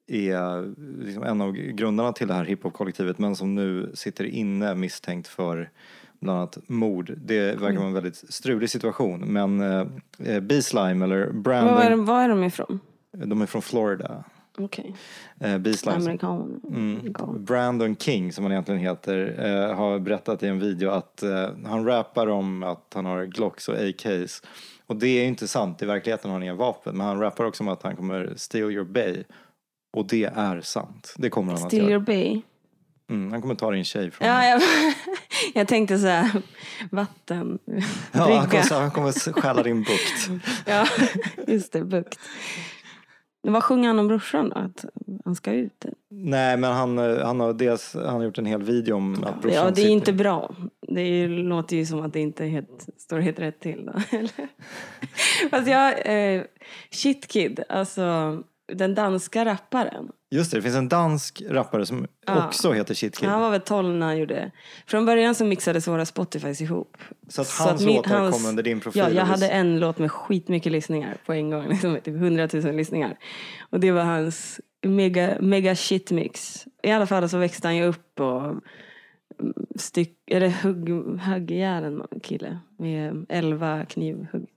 är 0.07 0.75
liksom 1.05 1.23
en 1.23 1.41
av 1.41 1.53
grundarna 1.53 2.13
till 2.13 2.29
det 2.29 2.35
här 2.35 2.45
hiphop-kollektivet 2.45 3.19
men 3.19 3.37
som 3.37 3.55
nu 3.55 3.91
sitter 3.95 4.25
inne 4.25 4.75
misstänkt 4.75 5.29
för 5.29 5.71
bland 6.21 6.39
annat 6.39 6.59
mord. 6.67 7.13
Det 7.17 7.61
verkar 7.61 7.77
vara 7.79 7.87
en 7.89 7.93
väldigt 7.95 8.17
strulig 8.17 8.71
situation. 8.71 9.21
Men 9.21 9.61
eh, 9.61 10.41
B-Slime 10.41 11.05
eller 11.05 11.19
Var 11.19 11.27
är, 11.27 11.33
Brandon, 11.33 11.91
de- 11.91 12.05
var 12.05 12.23
är 12.23 12.29
de 12.29 12.45
ifrån? 12.45 12.81
De 13.15 13.43
är 13.43 13.47
från 13.47 13.63
Florida. 13.63 14.25
Okej. 14.59 14.95
Eh, 15.41 15.59
B-Slime. 15.59 15.97
Amerikan. 15.97 16.61
Mm. 16.69 17.13
Brandon 17.45 17.97
King, 17.97 18.33
som 18.33 18.45
han 18.45 18.53
egentligen 18.53 18.81
heter, 18.81 19.37
eh, 19.39 19.77
har 19.77 19.99
berättat 19.99 20.43
i 20.43 20.47
en 20.47 20.61
video 20.61 20.91
att 20.91 21.23
eh, 21.23 21.49
han 21.65 21.85
rappar 21.87 22.27
om 22.27 22.63
att 22.63 22.93
han 22.95 23.05
har 23.05 23.25
Glocks 23.25 23.69
och 23.69 23.75
AKs. 23.75 24.43
Och 24.87 24.97
det 24.97 25.09
är 25.09 25.21
ju 25.21 25.29
inte 25.29 25.49
sant, 25.49 25.83
i 25.83 25.87
verkligheten 25.87 26.31
har 26.31 26.37
han 26.37 26.43
inga 26.43 26.55
vapen. 26.55 26.97
Men 26.97 27.07
han 27.07 27.21
rappar 27.21 27.45
också 27.45 27.63
om 27.63 27.69
att 27.69 27.83
han 27.83 27.97
kommer 27.97 28.33
steal 28.37 28.71
your 28.73 28.85
bay. 28.85 29.25
Och 29.97 30.07
det 30.07 30.25
är 30.25 30.61
sant. 30.61 31.15
Det 31.19 31.31
kommer 31.31 31.53
han 31.53 31.63
att 31.63 31.69
Still 31.69 31.79
göra. 31.83 31.91
your 31.91 32.01
bay. 32.03 32.43
Mm, 33.11 33.33
han 33.33 33.43
kommer 33.43 33.55
ta 33.55 33.71
din 33.71 33.85
tjej 33.85 34.11
från 34.11 34.29
Ja, 34.29 34.45
jag, 34.45 34.63
jag 35.55 35.69
tänkte 35.69 35.99
så 35.99 36.07
här, 36.07 36.43
vatten, 36.91 37.59
Ja, 38.13 38.39
han 38.39 38.49
kommer, 38.49 38.81
han 38.81 38.91
kommer 38.91 39.33
stjäla 39.33 39.63
din 39.63 39.83
bukt. 39.83 40.45
Ja, 40.67 40.87
just 41.47 41.73
det, 41.73 41.85
bukt. 41.85 42.19
Vad 43.45 43.63
sjunger 43.65 43.89
han 43.89 43.99
om 43.99 44.09
brorsan 44.09 44.49
då? 44.49 44.57
Att 44.57 44.85
han 45.25 45.35
ska 45.35 45.53
ut? 45.53 45.85
Nej, 46.11 46.57
men 46.57 46.73
han, 46.73 46.99
han, 46.99 47.41
har 47.41 47.53
dels, 47.53 47.95
han 47.95 48.15
har 48.15 48.23
gjort 48.23 48.39
en 48.39 48.47
hel 48.47 48.63
video 48.63 48.97
om 48.97 49.15
att 49.25 49.43
brorsan 49.43 49.65
Ja, 49.65 49.65
det 49.65 49.71
är 49.71 49.75
sitter- 49.75 49.89
inte 49.91 50.13
bra. 50.13 50.55
Det 50.89 51.01
är, 51.01 51.29
låter 51.29 51.77
ju 51.77 51.87
som 51.87 52.01
att 52.01 52.13
det 52.13 52.21
inte 52.21 52.45
helt, 52.45 52.87
står 52.99 53.19
helt 53.19 53.39
rätt 53.39 53.61
till. 53.61 53.87
Då. 53.87 53.93
eller? 54.17 54.49
Fast 55.51 55.69
jag, 55.69 56.07
eh, 56.37 56.43
Shit 56.91 57.27
Kid, 57.29 57.61
alltså 57.69 58.03
den 58.73 58.95
danska 58.95 59.45
rapparen. 59.45 60.09
Just 60.35 60.51
det, 60.51 60.59
det 60.59 60.63
finns 60.63 60.75
en 60.77 60.89
dansk 60.89 61.43
rappare 61.49 61.87
som 61.87 62.07
Ja. 62.27 62.47
också 62.47 62.73
heter 62.73 62.95
Shit 62.95 63.19
Kid. 63.19 63.29
Han 63.29 63.41
var 63.41 63.51
väl 63.51 63.61
12 63.61 63.95
när 63.95 64.07
han 64.07 64.19
gjorde 64.19 64.51
Från 64.87 65.07
början 65.07 65.35
så 65.35 65.45
mixades 65.45 65.89
våra 65.89 66.07
Spotifys 66.07 66.61
ihop. 66.61 66.97
Så 67.29 67.43
att 67.43 67.49
hans 67.51 67.85
min- 67.87 67.97
låtar 67.97 68.19
hans- 68.19 68.37
kom 68.37 68.47
under 68.47 68.63
din 68.63 68.81
profil. 68.81 69.03
Ja, 69.03 69.11
jag 69.11 69.25
hade 69.25 69.49
en 69.49 69.81
låt 69.81 69.99
med 69.99 70.13
skitmycket 70.13 70.73
lyssningar 70.73 71.17
på 71.27 71.33
en 71.33 71.51
gång. 71.51 71.69
Liksom, 71.69 71.95
typ 72.05 72.15
100 72.15 72.49
000 72.53 72.77
lyssningar. 72.77 73.19
Och 73.71 73.81
det 73.81 73.91
var 73.93 74.03
hans 74.05 74.61
mega, 74.83 75.37
mega 75.41 75.77
shit 75.77 76.11
mix. 76.11 76.65
I 76.83 76.91
alla 76.91 77.07
fall 77.07 77.29
så 77.29 77.39
växte 77.39 77.69
han 77.69 77.77
ju 77.77 77.85
upp 77.85 78.21
och 78.21 78.43
mm, 78.45 78.63
styck, 79.77 80.31
eller 80.31 80.49
hugg, 80.63 81.19
högg 81.21 81.51
ihjäl 81.51 81.85
en 81.85 82.03
kille 82.23 82.59
med 82.79 83.27
11 83.29 83.85
knivhugg. 83.89 84.49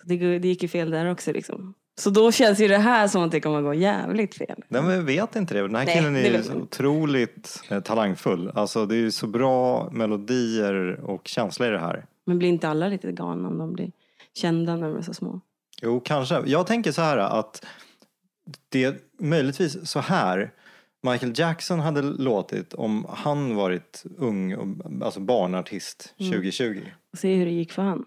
Så 0.00 0.06
det, 0.08 0.38
det 0.38 0.48
gick 0.48 0.62
ju 0.62 0.68
fel 0.68 0.90
där 0.90 1.10
också 1.10 1.32
liksom. 1.32 1.74
Så 2.00 2.10
då 2.10 2.32
känns 2.32 2.60
ju 2.60 2.68
det 2.68 2.78
här 2.78 3.08
som 3.08 3.22
att 3.22 3.30
det 3.30 3.40
kommer 3.40 3.58
att 3.58 3.64
gå 3.64 3.74
jävligt 3.74 4.34
fel. 4.34 4.64
Nej, 4.68 4.82
men 4.82 4.90
jag 4.94 5.02
vet 5.02 5.36
inte 5.36 5.54
det. 5.54 5.60
Den 5.60 5.74
här 5.74 5.84
Nej, 5.84 5.96
killen 5.96 6.16
är 6.16 6.42
så 6.42 6.54
otroligt 6.54 7.62
eh, 7.70 7.80
talangfull. 7.80 8.50
Alltså 8.54 8.86
det 8.86 8.94
är 8.94 8.98
ju 8.98 9.10
så 9.10 9.26
bra 9.26 9.88
melodier 9.92 11.00
och 11.00 11.28
känsla 11.28 11.66
i 11.66 11.70
det 11.70 11.78
här. 11.78 12.06
Men 12.26 12.38
blir 12.38 12.48
inte 12.48 12.68
alla 12.68 12.88
lite 12.88 13.12
galna 13.12 13.48
om 13.48 13.58
de 13.58 13.72
blir 13.72 13.92
kända 14.34 14.76
när 14.76 14.88
de 14.88 14.96
är 14.96 15.02
så 15.02 15.14
små? 15.14 15.40
Jo, 15.82 16.00
kanske. 16.04 16.42
Jag 16.46 16.66
tänker 16.66 16.92
så 16.92 17.02
här 17.02 17.16
att 17.16 17.64
det 18.68 18.84
är 18.84 18.94
möjligtvis 19.20 19.90
så 19.90 20.00
här 20.00 20.50
Michael 21.02 21.32
Jackson 21.36 21.80
hade 21.80 22.02
låtit 22.02 22.74
om 22.74 23.06
han 23.08 23.54
varit 23.56 24.02
ung, 24.18 24.54
och- 24.54 25.04
alltså 25.04 25.20
barnartist 25.20 26.14
Mm. 26.18 26.32
2020. 26.32 26.80
Se 27.16 27.34
hur 27.34 27.44
det 27.46 27.52
gick 27.52 27.72
för 27.72 27.82
han. 27.82 28.04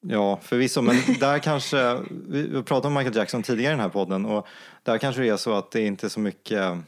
Ja, 0.00 0.38
förvisso. 0.42 0.82
Men 0.82 0.96
där 1.20 1.38
kanske, 1.38 2.00
vi 2.28 2.62
pratade 2.62 2.86
om 2.86 2.94
Michael 2.94 3.16
Jackson 3.16 3.42
tidigare 3.42 3.72
i 3.72 3.76
den 3.76 3.80
här 3.80 3.88
podden 3.88 4.26
och 4.26 4.46
där 4.82 4.98
kanske 4.98 5.22
det 5.22 5.28
är 5.28 5.36
så 5.36 5.52
att 5.52 5.70
det 5.70 5.86
inte 5.86 6.06
är 6.06 6.08
så 6.08 6.20
mycket 6.20 6.78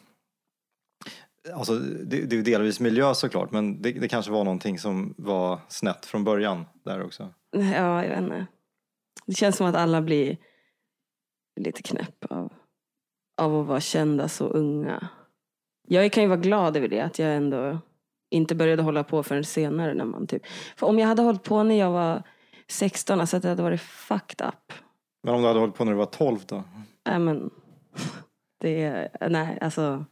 Alltså 1.55 1.75
det, 1.79 2.21
det 2.23 2.37
är 2.37 2.43
delvis 2.43 2.81
miljö 2.81 3.15
såklart 3.15 3.51
men 3.51 3.83
det, 3.83 3.93
det 3.93 4.09
kanske 4.09 4.33
var 4.33 4.45
någonting 4.45 4.79
som 4.79 5.15
var 5.19 5.61
snett 5.69 6.07
från 6.07 6.25
början 6.25 6.67
där 6.85 7.03
också. 7.03 7.29
Ja, 7.51 8.05
jag 8.05 8.09
vet 8.11 8.19
inte. 8.19 8.47
Det 9.27 9.35
känns 9.35 9.57
som 9.57 9.67
att 9.67 9.75
alla 9.75 10.03
blir 10.03 10.37
lite 11.61 11.83
knäpp 11.83 12.25
av, 12.31 12.53
av 13.43 13.61
att 13.61 13.67
vara 13.67 13.81
kända 13.81 14.29
så 14.29 14.47
unga. 14.47 15.09
Jag 15.89 16.13
kan 16.13 16.23
ju 16.23 16.29
vara 16.29 16.41
glad 16.41 16.77
över 16.77 16.89
det, 16.89 17.01
att 17.01 17.19
jag 17.19 17.37
ändå 17.37 17.79
inte 18.31 18.55
började 18.55 18.83
hålla 18.83 19.05
på 19.05 19.23
förrän 19.23 19.45
senare. 19.45 19.95
När 19.95 20.05
man 20.05 20.27
typ, 20.27 20.43
för 20.77 20.87
om 20.87 20.99
jag 20.99 21.07
hade 21.07 21.23
hållit 21.23 21.43
på 21.43 21.63
när 21.63 21.75
jag 21.75 21.91
var 21.91 22.23
16, 22.71 23.21
alltså 23.21 23.37
att 23.37 23.43
det 23.43 23.49
hade 23.49 23.63
varit 23.63 23.81
fucked 23.81 24.47
up. 24.49 24.73
Men 25.23 25.35
om 25.35 25.43
du 25.43 25.49
hade 25.49 25.61
hållit 25.61 25.75
på 25.75 25.85
när 25.85 25.93
du 25.93 25.99
var 25.99 26.07
12 26.07 26.39
då? 26.47 26.65
Nej 27.07 27.19
men, 27.19 27.51
det, 28.61 29.09
nej 29.31 29.59
alltså, 29.61 30.05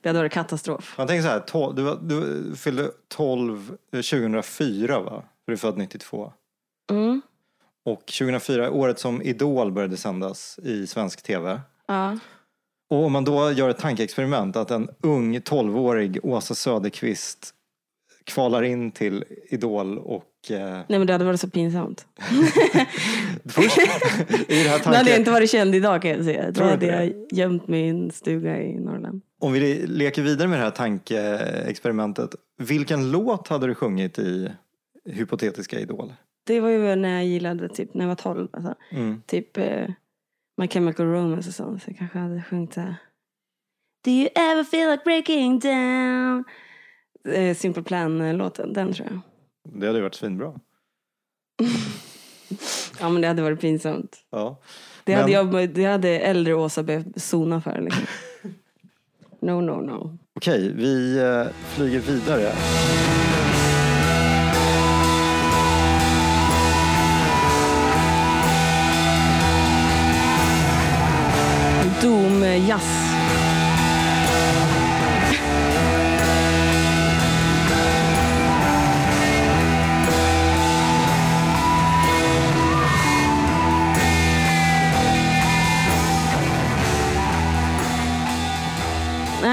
det 0.00 0.08
hade 0.08 0.18
varit 0.18 0.32
katastrof. 0.32 0.94
Man 0.98 1.06
tänker 1.06 1.22
så 1.22 1.28
här, 1.28 1.40
tol- 1.40 1.74
du, 1.74 1.82
var- 1.82 1.98
du 2.02 2.52
fyllde 2.56 2.90
12 3.08 3.76
eh, 3.92 4.00
2004 4.00 5.00
va? 5.00 5.10
För 5.44 5.46
du 5.46 5.52
är 5.52 5.56
född 5.56 5.78
92. 5.78 6.32
Mm, 6.90 7.22
Och 7.84 7.98
2004 8.06 8.66
är 8.66 8.70
året 8.74 8.98
som 8.98 9.22
Idol 9.22 9.72
började 9.72 9.96
sändas 9.96 10.58
i 10.62 10.86
svensk 10.86 11.22
tv. 11.22 11.60
ja. 11.86 12.18
Och 12.90 13.04
om 13.04 13.12
man 13.12 13.24
då 13.24 13.50
gör 13.52 13.68
ett 13.68 13.78
tankeexperiment 13.78 14.56
att 14.56 14.70
en 14.70 14.90
ung 15.02 15.36
12-årig 15.38 16.18
Åsa 16.22 16.54
Söderqvist 16.54 17.54
kvalar 18.24 18.62
in 18.62 18.90
till 18.90 19.24
Idol 19.48 19.98
och 19.98 20.16
eh, 20.16 20.28
Nej 20.50 20.84
men 20.98 21.06
det 21.06 21.12
hade 21.12 21.24
varit 21.24 21.40
så 21.40 21.50
pinsamt. 21.50 22.06
först 23.44 23.78
i 24.48 24.62
det 24.62 24.68
här 24.68 24.84
Då 24.84 24.90
hade 24.90 25.10
jag 25.10 25.18
inte 25.18 25.30
varit 25.30 25.50
känd 25.50 25.74
idag 25.74 26.02
kan 26.02 26.10
jag 26.10 26.24
säga. 26.24 26.50
Då 26.50 26.64
hade 26.64 26.86
jag 26.86 27.12
gömt 27.32 27.68
mig 27.68 27.80
i 27.80 27.88
en 27.88 28.10
stuga 28.10 28.62
i 28.62 28.78
Norrland. 28.80 29.20
om 29.40 29.52
vi 29.52 29.86
leker 29.86 30.22
vidare 30.22 30.48
med 30.48 30.58
det 30.58 30.64
här 30.64 30.70
tankeexperimentet. 30.70 32.34
Vilken 32.58 33.10
låt 33.10 33.48
hade 33.48 33.66
du 33.66 33.74
sjungit 33.74 34.18
i 34.18 34.50
hypotetiska 35.04 35.80
Idol? 35.80 36.12
Det 36.46 36.60
var 36.60 36.68
ju 36.68 36.94
när 36.96 37.14
jag 37.14 37.24
gillade, 37.26 37.68
typ 37.68 37.94
när 37.94 38.04
jag 38.04 38.08
var 38.08 38.14
12. 38.14 38.48
Alltså. 38.52 38.74
Mm. 38.90 39.22
Typ 39.26 39.56
eh, 39.58 39.88
My 40.56 40.68
Chemical 40.68 41.06
Romance 41.06 41.48
och 41.48 41.54
sånt. 41.54 41.82
Så 41.82 41.90
jag 41.90 41.98
kanske 41.98 42.18
hade 42.18 42.42
sjungit 42.42 42.74
så 42.74 42.80
här. 42.80 42.96
Do 44.04 44.10
you 44.10 44.28
ever 44.34 44.64
feel 44.64 44.90
like 44.90 45.02
breaking 45.04 45.58
down? 45.58 46.44
Eh, 47.28 47.56
Simple 47.56 47.82
Plan-låten, 47.82 48.72
den 48.72 48.92
tror 48.92 49.08
jag. 49.10 49.20
Det 49.64 49.86
hade 49.86 49.98
ju 49.98 50.02
varit 50.02 50.14
svinbra. 50.14 50.54
Ja 53.00 53.08
men 53.08 53.22
det 53.22 53.28
hade 53.28 53.42
varit 53.42 53.60
pinsamt. 53.60 54.16
Ja. 54.30 54.60
Det, 55.04 55.12
Men- 55.12 55.20
hade, 55.20 55.32
jag, 55.32 55.70
det 55.70 55.84
hade 55.84 56.08
äldre 56.08 56.54
Åsa 56.54 56.82
behövt 56.82 57.22
sona 57.22 57.60
för. 57.60 57.80
Liksom. 57.80 58.02
No, 59.40 59.60
no, 59.60 59.80
no. 59.80 60.18
Okej, 60.34 60.72
vi 60.74 61.18
eh, 61.18 61.46
flyger 61.74 62.00
vidare. 62.00 62.52
Doom-jazz. 72.02 73.13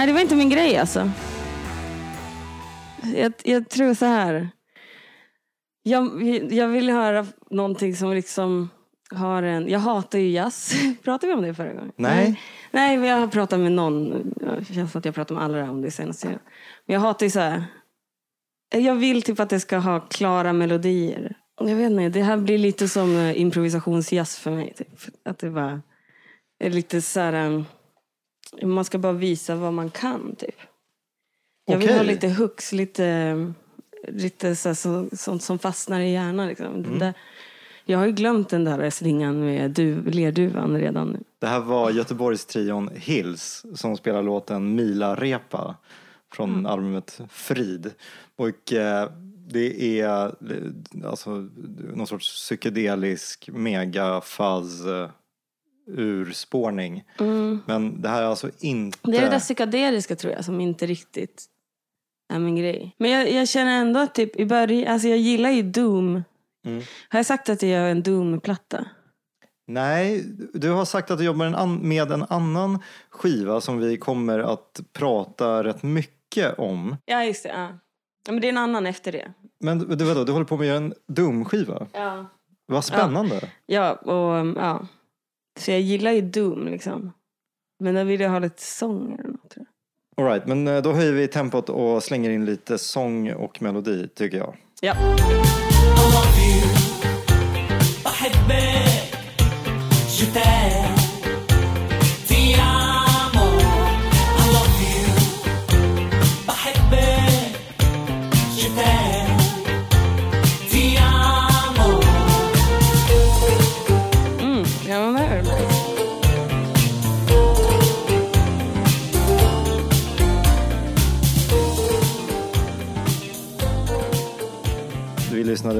Nej, 0.02 0.08
det 0.08 0.14
var 0.14 0.22
inte 0.22 0.36
min 0.36 0.50
grej 0.50 0.78
alltså. 0.78 1.12
Jag, 3.16 3.34
jag 3.44 3.70
tror 3.70 3.94
så 3.94 4.06
här. 4.06 4.50
Jag, 5.84 6.24
jag 6.52 6.68
vill 6.68 6.90
höra 6.90 7.26
någonting 7.50 7.96
som 7.96 8.14
liksom 8.14 8.70
har 9.12 9.44
en... 9.44 9.70
Jag 9.70 9.80
hatar 9.80 10.20
ju 10.20 10.30
jazz. 10.30 10.74
Pratade 11.04 11.28
vi 11.28 11.34
om 11.34 11.42
det 11.42 11.54
förra 11.54 11.74
gången? 11.74 11.92
Nej. 11.96 12.42
Nej, 12.72 12.98
men 12.98 13.10
jag 13.10 13.18
har 13.18 13.28
pratat 13.28 13.60
med 13.60 13.72
någon. 13.72 14.10
Det 14.60 14.74
känns 14.74 14.92
som 14.92 15.00
att 15.00 15.06
jag 15.06 15.16
pratat 15.16 15.38
med 15.38 15.44
alla 15.44 15.72
om 15.72 15.82
det 15.82 15.92
senaste. 15.92 16.28
Men 16.86 16.94
jag 16.94 17.00
hatar 17.00 17.26
ju 17.26 17.30
så 17.30 17.40
här. 17.40 17.64
Jag 18.76 18.96
vill 18.96 19.22
typ 19.22 19.40
att 19.40 19.50
det 19.50 19.60
ska 19.60 19.78
ha 19.78 20.00
klara 20.00 20.54
melodier. 20.54 21.36
Jag 21.60 21.76
vet 21.76 21.92
inte, 21.92 22.10
det 22.10 22.24
här 22.24 22.38
blir 22.38 22.58
lite 22.58 22.88
som 22.88 23.18
eh, 23.18 23.42
improvisationsjazz 23.42 24.38
för 24.38 24.52
mig. 24.52 24.74
Typ. 24.78 24.88
Att 25.26 25.40
det 25.40 25.50
bara 25.50 25.82
är 26.60 26.70
lite 26.70 27.02
så 27.02 27.20
här... 27.20 27.64
Man 28.64 28.86
ska 28.86 28.98
bara 28.98 29.14
visa 29.14 29.56
vad 29.56 29.74
man 29.74 29.90
kan, 29.90 30.36
typ. 30.36 30.56
Jag 31.66 31.78
vill 31.78 31.88
Okej. 31.88 31.98
ha 31.98 32.04
lite 32.04 32.30
hooks, 32.30 32.72
lite, 32.72 33.54
lite 34.08 34.56
så 34.56 34.70
här, 34.70 34.74
så, 34.74 35.10
sånt 35.14 35.44
som 35.44 35.60
fastnar 35.60 36.00
i 36.00 36.12
hjärnan. 36.12 36.48
Liksom. 36.48 36.66
Mm. 36.66 37.00
Där, 37.00 37.14
jag 37.86 37.98
har 37.98 38.06
ju 38.06 38.12
glömt 38.12 38.50
den 38.50 38.64
där 38.64 38.90
slingan 38.90 39.46
med 39.46 39.72
du, 39.72 40.02
lerduvan 40.04 40.78
redan 40.78 41.10
nu. 41.10 41.20
Det 41.40 41.48
här 41.48 41.60
var 41.60 41.92
Göteborgstrion 41.92 42.90
Hills 42.96 43.66
som 43.76 43.98
spelar 43.98 44.24
låten 44.24 44.76
Mila 44.76 45.16
Repa 45.16 45.76
från 46.34 46.66
albumet 46.66 47.22
Frid. 47.30 47.94
Och 48.36 48.74
eh, 48.74 49.10
det 49.48 50.00
är 50.02 50.26
eh, 50.26 51.10
alltså 51.10 51.48
någon 51.94 52.08
sorts 52.08 52.36
psykedelisk 52.36 53.50
mega 53.54 54.22
fuzz 54.22 54.82
urspårning. 55.98 57.04
Men 57.66 58.02
det 58.02 58.10
här 58.10 58.22
är 58.22 58.26
alltså 58.26 58.50
inte... 58.60 58.98
Det 59.02 59.18
är 59.18 59.22
det 59.22 59.30
där 59.30 59.40
psykedeliska 59.40 60.16
tror 60.16 60.34
jag 60.34 60.46
som 60.46 60.62
inte 60.62 60.86
riktigt 60.86 61.46
är 62.34 62.40
min 62.40 62.56
grej. 62.56 62.96
Men 62.98 63.12
jag, 63.12 63.32
jag 63.32 63.48
känner 63.48 63.82
ändå 63.82 64.00
att 64.00 64.16
typ 64.16 64.36
i 64.36 64.46
början, 64.46 64.94
alltså 64.94 65.08
jag 65.08 65.18
gillar 65.18 65.50
ju 65.50 65.62
Doom. 65.62 66.24
Mm. 66.66 66.84
Har 67.10 67.20
jag 67.20 67.26
sagt 67.26 67.50
att 67.50 67.62
jag 67.62 67.72
gör 67.72 67.90
en 67.90 68.04
Doom-platta? 68.04 68.86
Nej, 69.68 70.26
du 70.54 70.70
har 70.70 70.86
sagt 70.86 71.12
att 71.12 71.18
du 71.18 71.24
jobbar 71.26 71.46
en 71.46 71.56
an- 71.56 71.80
med 71.88 72.12
en 72.12 72.26
annan 72.30 72.80
skiva 73.10 73.62
som 73.62 73.78
vi 73.78 73.98
kommer 73.98 74.40
att 74.40 74.82
prata 74.94 75.64
rätt 75.64 75.84
mycket 75.84 76.60
om. 76.60 76.98
Ja, 77.06 77.24
just 77.24 77.44
det. 77.44 77.50
Ja. 77.50 77.68
Ja, 78.26 78.32
men 78.32 78.42
det 78.42 78.48
är 78.48 78.50
en 78.50 78.58
annan 78.58 78.86
efter 78.86 79.12
det. 79.12 79.34
Men 79.60 79.80
du, 79.80 80.06
vadå, 80.06 80.24
du 80.24 80.32
håller 80.32 80.46
på 80.46 80.58
med 80.58 80.76
en 80.78 80.94
Doom-skiva? 81.08 81.88
Ja. 81.94 82.26
Vad 82.66 82.86
spännande. 82.86 83.50
Ja, 83.66 83.92
och 83.94 84.48
ja. 84.58 84.88
Så 85.62 85.72
jag 85.72 85.82
gillar 85.82 86.12
ju 86.12 86.22
Doom 86.22 86.68
liksom. 86.68 87.12
Men 87.80 87.96
då 87.96 88.04
vill 88.04 88.22
jag 88.22 88.30
ha 88.30 88.40
lite 88.40 88.62
sång 88.62 89.14
eller 89.20 89.30
något. 89.30 89.50
tror 89.50 89.66
jag. 89.66 90.26
All 90.26 90.32
right, 90.32 90.48
men 90.48 90.68
eh, 90.68 90.82
då 90.82 90.92
höjer 90.94 91.14
vi 91.14 91.28
tempot 91.28 91.70
och 91.70 92.04
slänger 92.04 92.30
in 92.30 92.46
lite 92.46 92.78
sång 92.78 93.32
och 93.32 93.62
melodi 93.62 94.08
tycker 94.08 94.38
jag. 94.38 94.56
Ja. 94.82 94.96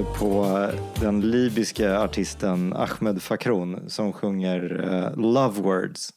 På 0.04 0.44
eh, 0.44 1.02
den 1.02 1.22
libyska 1.22 2.00
artisten 2.00 2.74
Ahmed 2.74 3.22
Fakroun 3.22 3.90
som 3.90 4.14
sjunger 4.14 4.90
eh, 4.94 5.22
Love 5.22 5.62
Words 5.62 6.14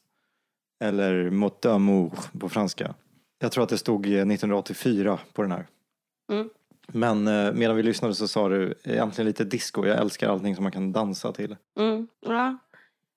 eller 0.81 1.31
Mot 1.31 1.65
d'amour 1.65 2.39
på 2.39 2.49
franska. 2.49 2.95
Jag 3.39 3.53
tror 3.53 3.65
att 3.65 3.71
det 3.71 3.79
stod 3.79 4.07
eh, 4.07 4.13
1984 4.13 5.19
på 5.33 5.43
den 5.43 5.53
här. 5.53 5.67
Mm. 6.33 6.51
Men 6.87 7.29
eh, 7.29 7.53
medan 7.53 7.77
vi 7.77 7.83
lyssnade 7.83 8.15
så 8.15 8.29
sa 8.29 8.49
du 8.49 8.75
egentligen 8.85 9.27
lite 9.27 9.45
disco. 9.45 9.87
Jag 9.87 9.99
älskar 9.99 10.29
allting 10.29 10.55
som 10.55 10.63
man 10.63 10.73
kan 10.73 10.93
dansa 10.93 11.33
till. 11.33 11.57
Mm, 11.79 12.09
ja. 12.21 12.59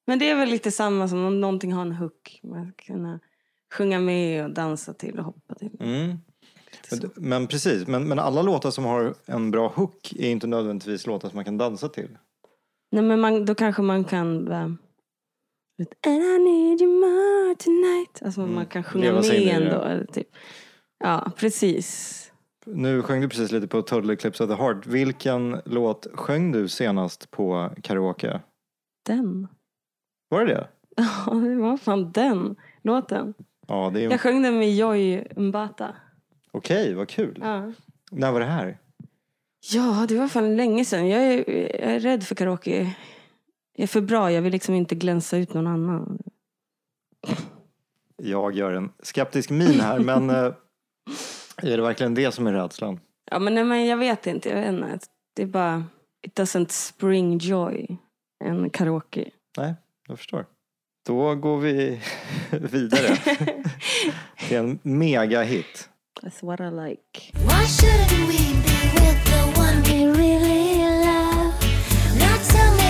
Men 0.06 0.20
det 0.20 0.30
är 0.30 0.36
väl 0.36 0.50
lite 0.50 0.72
samma 0.72 1.08
som 1.08 1.26
om 1.26 1.42
någonting 1.42 1.74
har 1.74 1.82
en 1.82 1.92
hook. 1.92 2.40
Man 2.44 2.72
ska 2.72 2.94
kunna 2.94 3.20
sjunga 3.74 4.00
med 4.00 4.46
och 4.46 4.52
dansa 4.52 4.94
till 4.94 5.20
och 5.20 5.26
hoppa 5.26 5.56
till. 5.56 5.78
Mm. 5.80 6.18
Men, 6.92 7.12
men 7.16 7.48
precis, 7.48 7.88
men, 7.88 8.08
men 8.08 8.20
alla 8.20 8.42
låtar 8.42 8.72
som 8.72 8.86
har 8.86 9.14
en 9.26 9.52
bra 9.52 9.68
hook 9.68 10.14
är 10.20 10.30
inte 10.30 10.48
nödvändigtvis 10.48 11.08
låtar 11.08 11.30
som 11.30 11.36
man 11.38 11.46
kan 11.46 11.58
dansa 11.58 11.90
till. 11.90 12.18
Nej 12.92 13.04
men 13.04 13.20
man, 13.20 13.46
då 13.46 13.56
kanske 13.56 13.82
man 13.82 14.04
kan 14.04 14.46
bara... 14.46 14.78
And 16.08 16.24
I 16.24 16.40
need 16.40 16.82
you 16.82 17.00
more 17.00 17.56
tonight. 17.56 18.22
Alltså 18.26 18.42
man 18.42 18.66
kan 18.66 18.84
sjunga 18.84 19.10
Mm. 19.10 19.22
Med 19.22 19.62
ändå. 19.62 19.82
Eller 19.82 20.06
typ. 20.06 20.28
Ja, 21.00 21.32
precis. 21.38 22.32
Nu 22.66 23.02
sjöng 23.02 23.22
du 23.22 23.30
precis 23.30 23.52
lite 23.52 23.68
på 23.68 23.82
Total 23.82 24.10
Eclipse 24.10 24.44
of 24.44 24.50
the 24.50 24.56
Heart. 24.56 24.88
Vilken 24.88 25.62
låt 25.66 26.08
sjöng 26.14 26.52
du 26.52 26.68
senast 26.68 27.32
på 27.32 27.70
karaoke? 27.84 28.42
Den. 29.06 29.48
Var 30.30 30.46
det 30.46 30.54
det? 30.54 30.68
Ja, 31.26 31.34
det 31.34 31.56
var 31.56 31.78
fan 31.78 32.12
den 32.12 32.56
låten. 32.82 33.34
Ja, 33.68 33.92
det 33.94 34.06
är... 34.06 34.12
Jag 34.12 34.22
sjöng 34.22 34.42
den 34.42 34.60
med 34.60 34.76
Joy 34.76 35.24
Mbata. 35.36 35.96
Okej, 36.52 36.94
vad 36.94 37.10
kul. 37.10 37.38
Ja. 37.42 37.72
När 38.12 38.32
var 38.32 38.40
det 38.40 38.46
här? 38.46 38.78
ja, 39.74 40.06
det 40.10 40.18
var 40.18 40.28
fan 40.28 40.56
länge 40.56 40.86
sedan. 40.86 41.08
Jag 41.08 41.24
är, 41.24 41.38
jag 41.82 41.94
är 41.94 42.00
rädd 42.00 42.24
för 42.24 42.36
karaoke. 42.36 42.96
Jag 43.74 43.84
är 43.84 43.88
för 43.88 44.02
bra. 44.02 44.32
Jag 44.32 44.42
vill 44.42 44.52
liksom 44.52 44.76
inte 44.76 44.96
glänsa 44.96 45.38
ut 45.38 45.54
någon 45.54 45.68
annan. 45.68 46.20
Jag 48.18 48.56
gör 48.56 48.74
en 48.74 48.92
skeptisk 49.04 49.50
min 49.50 49.80
här, 49.80 50.00
men 50.00 50.30
eh, 50.30 50.54
är 51.58 51.78
det 51.78 51.82
verkligen 51.82 52.14
det 52.14 52.32
som 52.32 52.48
är 52.48 52.54
rädslan? 52.54 53.00
Ja, 53.32 53.40
men, 53.40 53.56
nej, 53.56 53.64
men 53.64 53.86
jag 53.86 53.98
vet 53.98 54.28
inte. 54.28 54.50
Jag 54.50 54.56
vet 54.56 54.70
inte. 54.70 55.00
Det 55.34 55.42
är 55.42 55.48
bara... 55.48 55.86
It 56.22 56.40
doesn't 56.40 56.70
spring 56.70 57.38
joy. 57.38 57.98
En 58.44 58.70
karaoke. 58.70 59.30
Nej, 59.58 59.76
jag 60.08 60.18
förstår. 60.18 60.46
Då 61.06 61.36
går 61.36 61.58
vi 61.58 62.02
vidare. 62.52 63.18
Det 64.50 64.56
är 64.56 64.60
en 64.60 64.80
megahit. 64.82 65.90
That's 66.22 66.42
what 66.44 66.60
I 66.62 66.70
like. 66.70 67.32
Why 67.44 67.64
shouldn't 67.66 68.28
we 68.28 68.38
be 68.38 68.80
with 68.96 69.20
the 69.32 69.42
one 69.56 69.84
we 69.84 70.08
really 70.08 70.82
love? 71.06 71.54
Now 72.18 72.38
tell 72.52 72.72
me 72.78 72.87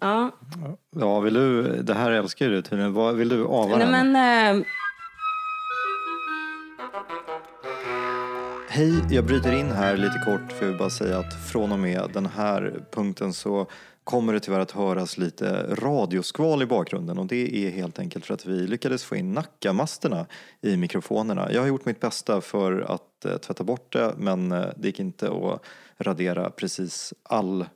Ja, 0.00 0.30
Ja, 0.96 1.20
vill 1.20 1.34
du, 1.34 1.62
det 1.82 1.94
här 1.94 2.10
älskar 2.10 2.46
ju 2.46 2.52
du 2.52 2.62
tydligen. 2.62 2.92
Vad 2.92 3.14
vill 3.14 3.28
du 3.28 3.44
ava 3.44 3.76
nej 3.76 3.86
den? 3.86 4.12
men... 4.12 4.56
Eh, 4.60 4.66
Hej, 8.68 9.02
jag 9.10 9.24
bryter 9.24 9.52
in 9.52 9.70
här 9.70 9.96
lite 9.96 10.22
kort 10.26 10.52
för 10.52 10.66
vill 10.66 10.78
bara 10.78 10.90
säga 10.90 11.18
att 11.18 11.50
från 11.52 11.72
och 11.72 11.78
med 11.78 12.10
den 12.14 12.26
här 12.26 12.74
punkten 12.90 13.32
så 13.32 13.66
kommer 14.04 14.32
det 14.32 14.40
tyvärr 14.40 14.60
att 14.60 14.70
höras 14.70 15.18
lite 15.18 15.74
radioskval 15.74 16.62
i 16.62 16.66
bakgrunden 16.66 17.18
och 17.18 17.26
det 17.26 17.66
är 17.66 17.70
helt 17.70 17.98
enkelt 17.98 18.26
för 18.26 18.34
att 18.34 18.46
vi 18.46 18.66
lyckades 18.66 19.04
få 19.04 19.16
in 19.16 19.32
Nackamasterna 19.32 20.26
i 20.60 20.76
mikrofonerna. 20.76 21.52
Jag 21.52 21.60
har 21.60 21.68
gjort 21.68 21.84
mitt 21.84 22.00
bästa 22.00 22.40
för 22.40 22.80
att 22.80 23.24
eh, 23.24 23.36
tvätta 23.36 23.64
bort 23.64 23.92
det 23.92 24.14
men 24.16 24.52
eh, 24.52 24.66
det 24.76 24.88
gick 24.88 25.00
inte 25.00 25.28
att 25.28 25.62
radera 25.98 26.50
precis 26.50 27.14
all 27.22 27.66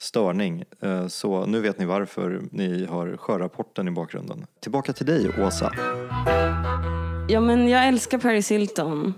störning. 0.00 0.64
Eh, 0.82 1.06
så 1.06 1.46
nu 1.46 1.60
vet 1.60 1.78
ni 1.78 1.84
varför 1.84 2.42
ni 2.50 2.86
hör 2.86 3.16
sjörapporten 3.16 3.88
i 3.88 3.90
bakgrunden. 3.90 4.46
Tillbaka 4.60 4.92
till 4.92 5.06
dig 5.06 5.30
Åsa. 5.38 5.72
ja, 7.28 7.40
men 7.40 7.68
jag 7.68 7.88
älskar 7.88 8.18
Paris 8.18 8.50
Hilton. 8.50 9.14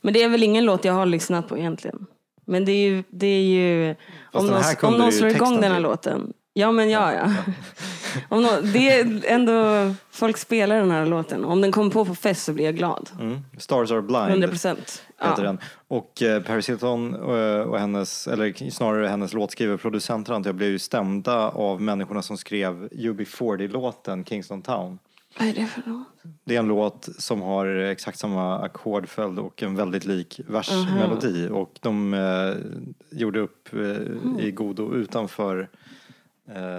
Men 0.00 0.14
det 0.14 0.22
är 0.22 0.28
väl 0.28 0.42
ingen 0.42 0.64
låt 0.64 0.84
jag 0.84 0.92
har 0.92 1.06
lyssnat 1.06 1.48
på 1.48 1.58
egentligen. 1.58 2.06
Men 2.46 2.64
det 2.64 2.72
är 2.72 2.88
ju... 2.90 3.04
Det 3.10 3.26
är 3.26 3.42
ju 3.42 3.94
om 4.32 4.46
någon, 4.46 4.62
om 4.82 4.94
någon 4.94 5.12
slår 5.12 5.30
igång 5.30 5.54
den 5.60 5.64
här 5.64 5.74
till. 5.74 5.82
låten. 5.82 6.32
Ja, 6.52 6.72
men 6.72 6.90
ja, 6.90 7.14
ja. 7.14 7.34
om 8.28 8.42
någon, 8.42 8.72
det 8.72 8.90
är 8.90 9.22
ändå... 9.26 9.94
Folk 10.10 10.36
spelar 10.36 10.76
den 10.76 10.90
här 10.90 11.06
låten. 11.06 11.44
Om 11.44 11.60
den 11.60 11.72
kommer 11.72 11.90
på 11.90 12.04
på 12.04 12.14
fest 12.14 12.44
så 12.44 12.52
blir 12.52 12.64
jag 12.64 12.76
glad. 12.76 13.10
Mm. 13.20 13.40
Stars 13.58 13.90
are 13.90 14.02
blind. 14.02 14.28
100 14.28 14.48
procent. 14.48 15.02
Heter 15.22 15.42
Ja. 15.42 15.48
den. 15.48 15.58
Och 15.88 16.22
eh, 16.22 16.42
Paris 16.42 16.68
Hilton 16.68 17.14
och, 17.14 17.66
och 17.66 17.78
hennes, 17.78 18.28
eller 18.28 18.70
snarare 18.70 19.06
hennes 19.06 19.32
låtskrivare, 19.34 19.78
producenter 19.78 20.32
antar 20.32 20.48
jag, 20.48 20.54
blev 20.56 20.70
ju 20.70 20.78
stämda 20.78 21.48
av 21.50 21.80
människorna 21.82 22.22
som 22.22 22.36
skrev 22.36 22.88
UB40-låten 22.92 24.24
Kingston 24.24 24.62
Town. 24.62 24.98
Vad 25.38 25.48
är 25.48 25.52
det 25.52 25.66
för 25.66 25.82
låt? 25.86 26.06
Det 26.44 26.54
är 26.54 26.58
en 26.58 26.68
låt 26.68 27.08
som 27.18 27.42
har 27.42 27.66
exakt 27.66 28.18
samma 28.18 28.58
ackordföljd 28.58 29.38
och 29.38 29.62
en 29.62 29.76
väldigt 29.76 30.04
lik 30.04 30.40
versmelodi. 30.46 31.48
Och 31.52 31.78
de 31.80 32.14
eh, 32.14 32.54
gjorde 33.18 33.40
upp 33.40 33.68
eh, 33.72 34.44
i 34.46 34.50
godo 34.50 34.94
utanför 34.94 35.60
eh, 35.60 35.66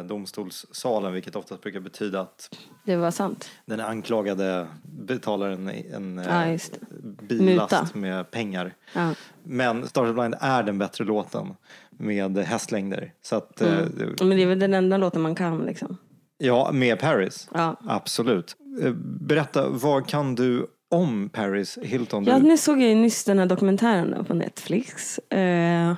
domstolssalen, 0.07 1.13
vilket 1.13 1.35
oftast 1.35 1.61
brukar 1.61 1.79
betyda 1.79 2.21
att 2.21 2.55
Det 2.85 2.95
var 2.95 3.11
sant. 3.11 3.49
den 3.65 3.79
anklagade 3.79 4.67
betalar 4.83 5.49
en, 5.49 5.67
en 5.93 6.19
eh, 6.19 6.25
Ja, 6.27 6.47
just 6.47 6.79
bilast 7.21 7.71
Muta. 7.71 7.87
med 7.93 8.31
pengar. 8.31 8.73
Ja. 8.93 9.13
Men 9.43 9.87
Stars 9.87 10.03
Are 10.05 10.13
Blind 10.13 10.35
är 10.39 10.63
den 10.63 10.77
bättre 10.77 11.03
låten 11.03 11.53
med 11.89 12.37
hästlängder. 12.37 13.13
Så 13.21 13.35
att, 13.35 13.61
eh, 13.61 13.67
det- 13.77 14.23
Men 14.25 14.37
det 14.37 14.43
är 14.43 14.47
väl 14.47 14.59
den 14.59 14.73
enda 14.73 14.97
låten 14.97 15.21
man 15.21 15.35
kan 15.35 15.59
liksom. 15.65 15.97
ja, 16.37 16.69
med 16.73 16.99
Paris. 16.99 17.49
Ja. 17.53 17.75
Absolut. 17.87 18.55
Eh, 18.83 18.91
Berätta, 19.21 19.69
vad 19.69 20.07
kan 20.07 20.35
du 20.35 20.67
om 20.91 21.29
Paris 21.29 21.77
Hilton? 21.81 22.23
Ja, 22.23 22.37
nu 22.37 22.57
såg 22.57 22.81
jag 22.81 22.89
ju 22.89 22.95
nyss 22.95 23.23
den 23.23 23.39
här 23.39 23.45
dokumentären 23.45 24.25
på 24.25 24.33
Netflix. 24.33 25.17
Eh, 25.19 25.93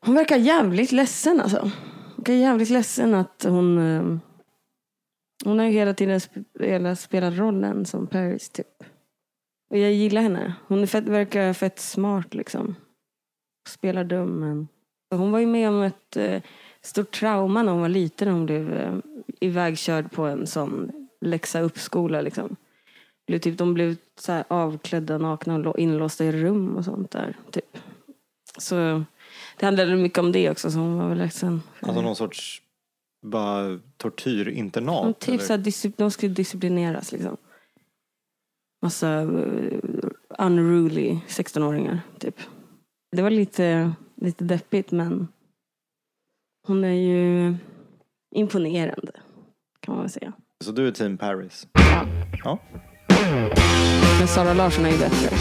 Hon 0.00 0.14
verkar 0.14 0.36
jävligt 0.36 0.92
ledsen 0.92 1.40
alltså. 1.40 1.70
Jag 2.16 2.28
är 2.28 2.40
jävligt 2.40 2.70
ledsen 2.70 3.14
att 3.14 3.44
hon... 3.48 3.78
Eh, 3.78 4.18
hon 5.44 5.58
har 5.58 5.66
ju 5.66 5.72
hela 5.72 5.94
tiden 5.94 6.20
spelat, 6.20 7.00
spelat 7.00 7.38
rollen 7.38 7.86
som 7.86 8.06
Paris 8.06 8.50
typ. 8.50 8.82
Och 9.70 9.78
jag 9.78 9.92
gillar 9.92 10.22
henne. 10.22 10.54
Hon 10.68 10.82
är 10.82 10.86
fett, 10.86 11.04
verkar 11.04 11.52
fett 11.52 11.78
smart 11.78 12.34
liksom. 12.34 12.74
Spelar 13.68 14.04
dum 14.04 14.40
men... 14.40 14.68
Hon 15.10 15.32
var 15.32 15.38
ju 15.38 15.46
med 15.46 15.68
om 15.68 15.82
ett 15.82 16.16
eh, 16.16 16.42
stort 16.82 17.10
trauma 17.10 17.62
när 17.62 17.72
hon 17.72 17.80
var 17.80 17.88
liten. 17.88 18.28
Hon 18.28 18.46
blev 18.46 18.72
eh, 18.72 18.94
ivägkörd 19.40 20.12
på 20.12 20.22
en 20.22 20.46
sån 20.46 20.90
läxa 21.20 21.60
upp-skola 21.60 22.20
liksom. 22.20 22.56
Blev 23.26 23.38
typ, 23.38 23.58
de 23.58 23.74
blev 23.74 23.96
så 24.20 24.32
här 24.32 24.44
avklädda, 24.48 25.18
nakna 25.18 25.70
och 25.70 25.78
inlåsta 25.78 26.24
i 26.24 26.32
rum 26.32 26.76
och 26.76 26.84
sånt 26.84 27.10
där. 27.10 27.36
Typ. 27.50 27.78
Så 28.58 29.04
det 29.58 29.66
handlade 29.66 29.96
mycket 29.96 30.18
om 30.18 30.32
det 30.32 30.50
också, 30.50 30.70
så 30.70 30.78
hon 30.78 30.98
var 30.98 31.08
väl 31.08 31.18
ledsen. 31.18 31.62
Alltså 31.80 32.02
någon 32.02 32.16
sorts 32.16 32.62
bara 33.26 33.78
tortyrinternat? 33.96 35.20
Typ 35.20 35.40
så 35.40 35.52
discipl- 35.52 35.94
de 35.96 36.10
skulle 36.10 36.34
disciplineras 36.34 37.12
liksom. 37.12 37.36
Massa 38.82 39.22
uh, 39.22 39.80
unruly 40.38 41.18
16-åringar, 41.28 42.00
typ. 42.18 42.40
Det 43.16 43.22
var 43.22 43.30
lite, 43.30 43.92
lite 44.16 44.44
deppigt, 44.44 44.90
men 44.90 45.28
hon 46.66 46.84
är 46.84 46.88
ju 46.88 47.54
imponerande, 48.34 49.12
kan 49.80 49.94
man 49.94 50.02
väl 50.04 50.10
säga. 50.10 50.32
Så 50.64 50.72
du 50.72 50.88
är 50.88 50.92
team 50.92 51.18
Paris? 51.18 51.66
Ja. 51.72 52.06
Ja. 52.44 52.58
Men 54.18 54.28
Sara 54.28 54.54
Larsson 54.54 54.84
är 54.84 54.90
ju 54.90 54.98
bättre. 54.98 55.36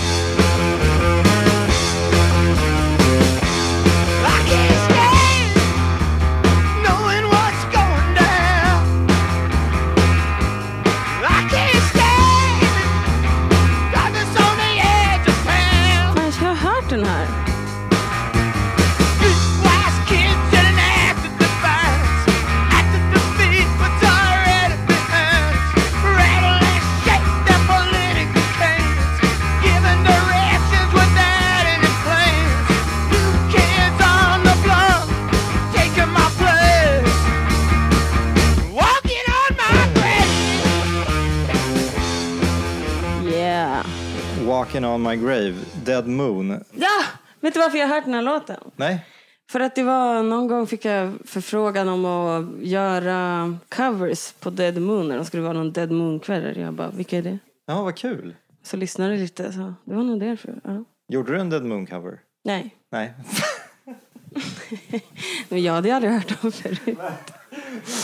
My 45.16 45.26
grave, 45.26 45.56
Dead 45.86 46.08
Moon. 46.08 46.64
Ja! 46.72 47.04
Vet 47.40 47.54
du 47.54 47.60
varför 47.60 47.78
jag 47.78 47.88
har 47.88 47.96
hört 47.96 48.06
den 48.06 48.14
här 48.14 48.22
låten? 48.22 48.60
Nej? 48.76 49.06
För 49.52 49.60
att 49.60 49.76
det 49.76 49.84
var 49.84 50.24
någon 50.24 50.48
gång 50.48 50.68
fick 50.68 50.86
jag 50.86 51.14
förfrågan 51.26 51.90
om 51.90 52.06
att 52.06 52.66
göra 52.66 53.58
covers 53.70 54.32
på 54.32 54.50
Dead 54.50 54.82
Moon 54.82 55.08
när 55.08 55.18
det 55.18 55.26
skulle 55.26 55.44
vara 55.44 55.54
någon 55.54 55.72
Dead 55.72 55.92
Moon-kväll. 55.92 56.58
Jag 56.58 56.74
bara, 56.74 56.90
vilka 56.90 57.18
är 57.18 57.22
det? 57.22 57.40
Ja, 57.66 57.84
vad 57.84 57.98
kul. 57.98 58.36
Så 58.64 58.78
lyssnade 58.78 59.12
jag 59.14 59.20
lite, 59.20 59.54
så 59.54 59.74
det 59.86 59.96
var 59.96 60.04
nog 60.04 60.20
därför. 60.20 60.54
Ja. 60.64 60.84
Gjorde 61.10 61.32
du 61.32 61.40
en 61.40 61.50
Dead 61.50 61.66
Moon 61.66 61.86
cover? 61.86 62.20
Nej, 62.44 62.76
Nej. 62.92 63.14
men 65.50 65.64
jag 65.64 65.74
hade 65.74 65.96
aldrig 65.96 66.14
hört 66.14 66.42
dem 66.42 66.52
förut. 66.52 66.98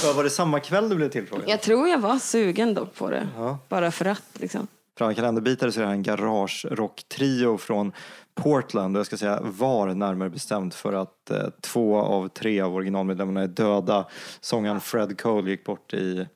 Vad 0.04 0.16
var 0.16 0.24
det 0.24 0.30
samma 0.30 0.60
kväll 0.60 0.90
du 0.90 0.96
blev 0.96 1.10
tillfrågad? 1.10 1.50
Jag 1.50 1.62
tror 1.62 1.88
jag 1.88 2.00
var 2.00 2.20
sugen 2.20 2.74
dock 2.74 2.96
på 2.96 3.10
det. 3.10 3.28
Ja. 3.36 3.58
Bara 3.70 3.92
för 3.92 4.06
att 4.06 4.24
liksom. 4.34 4.68
Från 5.00 5.16
kalenderbitare 5.16 5.72
så 5.72 5.80
är 5.80 5.82
det 5.82 5.88
här 5.88 5.96
en 5.96 6.04
garage-rock-trio 6.04 7.58
från 7.58 7.92
Portland. 8.36 8.96
Och 8.96 9.00
jag 9.00 9.06
ska 9.06 9.18
säga 9.18 9.40
var 9.42 9.94
närmare 9.94 10.30
bestämt 10.30 10.76
för 10.76 10.94
att 10.94 11.32
eh, 11.32 11.48
två 11.62 11.98
av 11.98 12.28
tre 12.28 12.62
av 12.62 12.76
originalmedlemmarna 12.76 13.42
är 13.42 13.48
döda. 13.48 14.08
Sångaren 14.40 14.80
Fred 14.80 15.22
Cole 15.22 15.50
gick 15.50 15.66
bort 15.66 15.94
i 15.94 16.28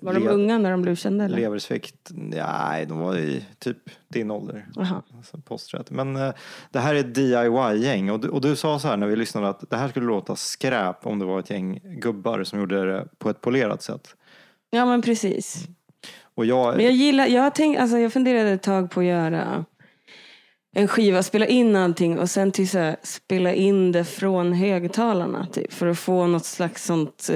Var 0.00 0.14
de 0.14 0.28
unga 0.28 0.58
när 0.58 0.70
de 0.70 0.82
blev 0.82 0.94
kända 0.96 1.24
eller? 1.24 1.36
leversvikt. 1.36 2.08
Nej, 2.10 2.86
de 2.86 2.98
var 2.98 3.16
i 3.16 3.46
typ 3.58 3.78
din 4.08 4.30
ålder. 4.30 4.66
Alltså 5.16 5.38
posträtt. 5.38 5.90
Men 5.90 6.16
eh, 6.16 6.32
det 6.70 6.78
här 6.78 6.94
är 6.94 7.00
ett 7.00 7.14
DIY-gäng 7.14 8.10
och 8.10 8.20
du, 8.20 8.28
och 8.28 8.40
du 8.40 8.56
sa 8.56 8.78
så 8.78 8.88
här 8.88 8.96
när 8.96 9.06
vi 9.06 9.16
lyssnade 9.16 9.48
att 9.48 9.70
det 9.70 9.76
här 9.76 9.88
skulle 9.88 10.06
låta 10.06 10.36
skräp 10.36 11.06
om 11.06 11.18
det 11.18 11.24
var 11.24 11.40
ett 11.40 11.50
gäng 11.50 11.80
gubbar 11.84 12.44
som 12.44 12.58
gjorde 12.58 12.92
det 12.92 13.08
på 13.18 13.30
ett 13.30 13.40
polerat 13.40 13.82
sätt. 13.82 14.16
Ja 14.70 14.86
men 14.86 15.02
precis. 15.02 15.68
Och 16.34 16.46
jag, 16.46 16.76
Men 16.76 16.84
jag 16.84 16.94
gillar, 16.94 17.26
jag, 17.26 17.42
har 17.42 17.50
tänkt, 17.50 17.80
alltså 17.80 17.98
jag 17.98 18.12
funderade 18.12 18.50
ett 18.50 18.62
tag 18.62 18.90
på 18.90 19.00
att 19.00 19.06
göra 19.06 19.64
en 20.72 20.88
skiva, 20.88 21.22
spela 21.22 21.46
in 21.46 21.76
allting 21.76 22.18
och 22.18 22.30
sen 22.30 22.52
till 22.52 22.68
så 22.68 22.78
här, 22.78 22.96
spela 23.02 23.52
in 23.52 23.92
det 23.92 24.04
från 24.04 24.52
högtalarna 24.52 25.46
typ, 25.46 25.72
för 25.72 25.86
att 25.86 25.98
få 25.98 26.26
något 26.26 26.44
slags 26.44 26.84
sånt 26.84 27.30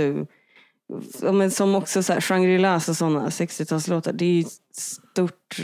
ja, 1.23 1.33
men 1.33 1.51
som 1.51 1.75
också 1.75 2.03
så 2.03 2.13
här, 2.13 2.21
Shangri-Las 2.21 2.89
och 2.89 2.97
sådana 2.97 3.29
60-talslåtar. 3.29 4.13
Det 4.13 4.25
är 4.25 4.33
ju 4.33 4.45
stort, 4.73 5.59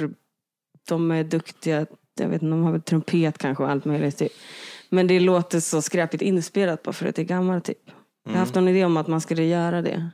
de 0.89 1.11
är 1.11 1.25
duktiga, 1.25 1.87
jag 2.19 2.29
vet 2.29 2.43
inte, 2.43 2.55
de 2.55 2.63
har 2.63 2.73
väl 2.73 2.83
trumpet 2.83 3.39
kanske 3.39 3.65
och 3.65 3.71
allt 3.71 3.85
möjligt 3.85 4.19
typ. 4.19 4.33
Men 4.89 5.07
det 5.07 5.21
låter 5.21 5.61
så 5.61 5.83
skräpigt 5.83 6.23
inspelat 6.23 6.83
bara 6.83 6.93
för 6.93 7.07
att 7.07 7.15
det 7.15 7.23
är 7.23 7.27
gammalt 7.27 7.65
typ. 7.65 7.91
Jag 8.25 8.33
har 8.33 8.39
haft 8.39 8.55
någon 8.55 8.69
idé 8.69 8.85
om 8.85 8.97
att 8.97 9.07
man 9.07 9.21
skulle 9.21 9.45
göra 9.45 9.83
det. 9.83 10.11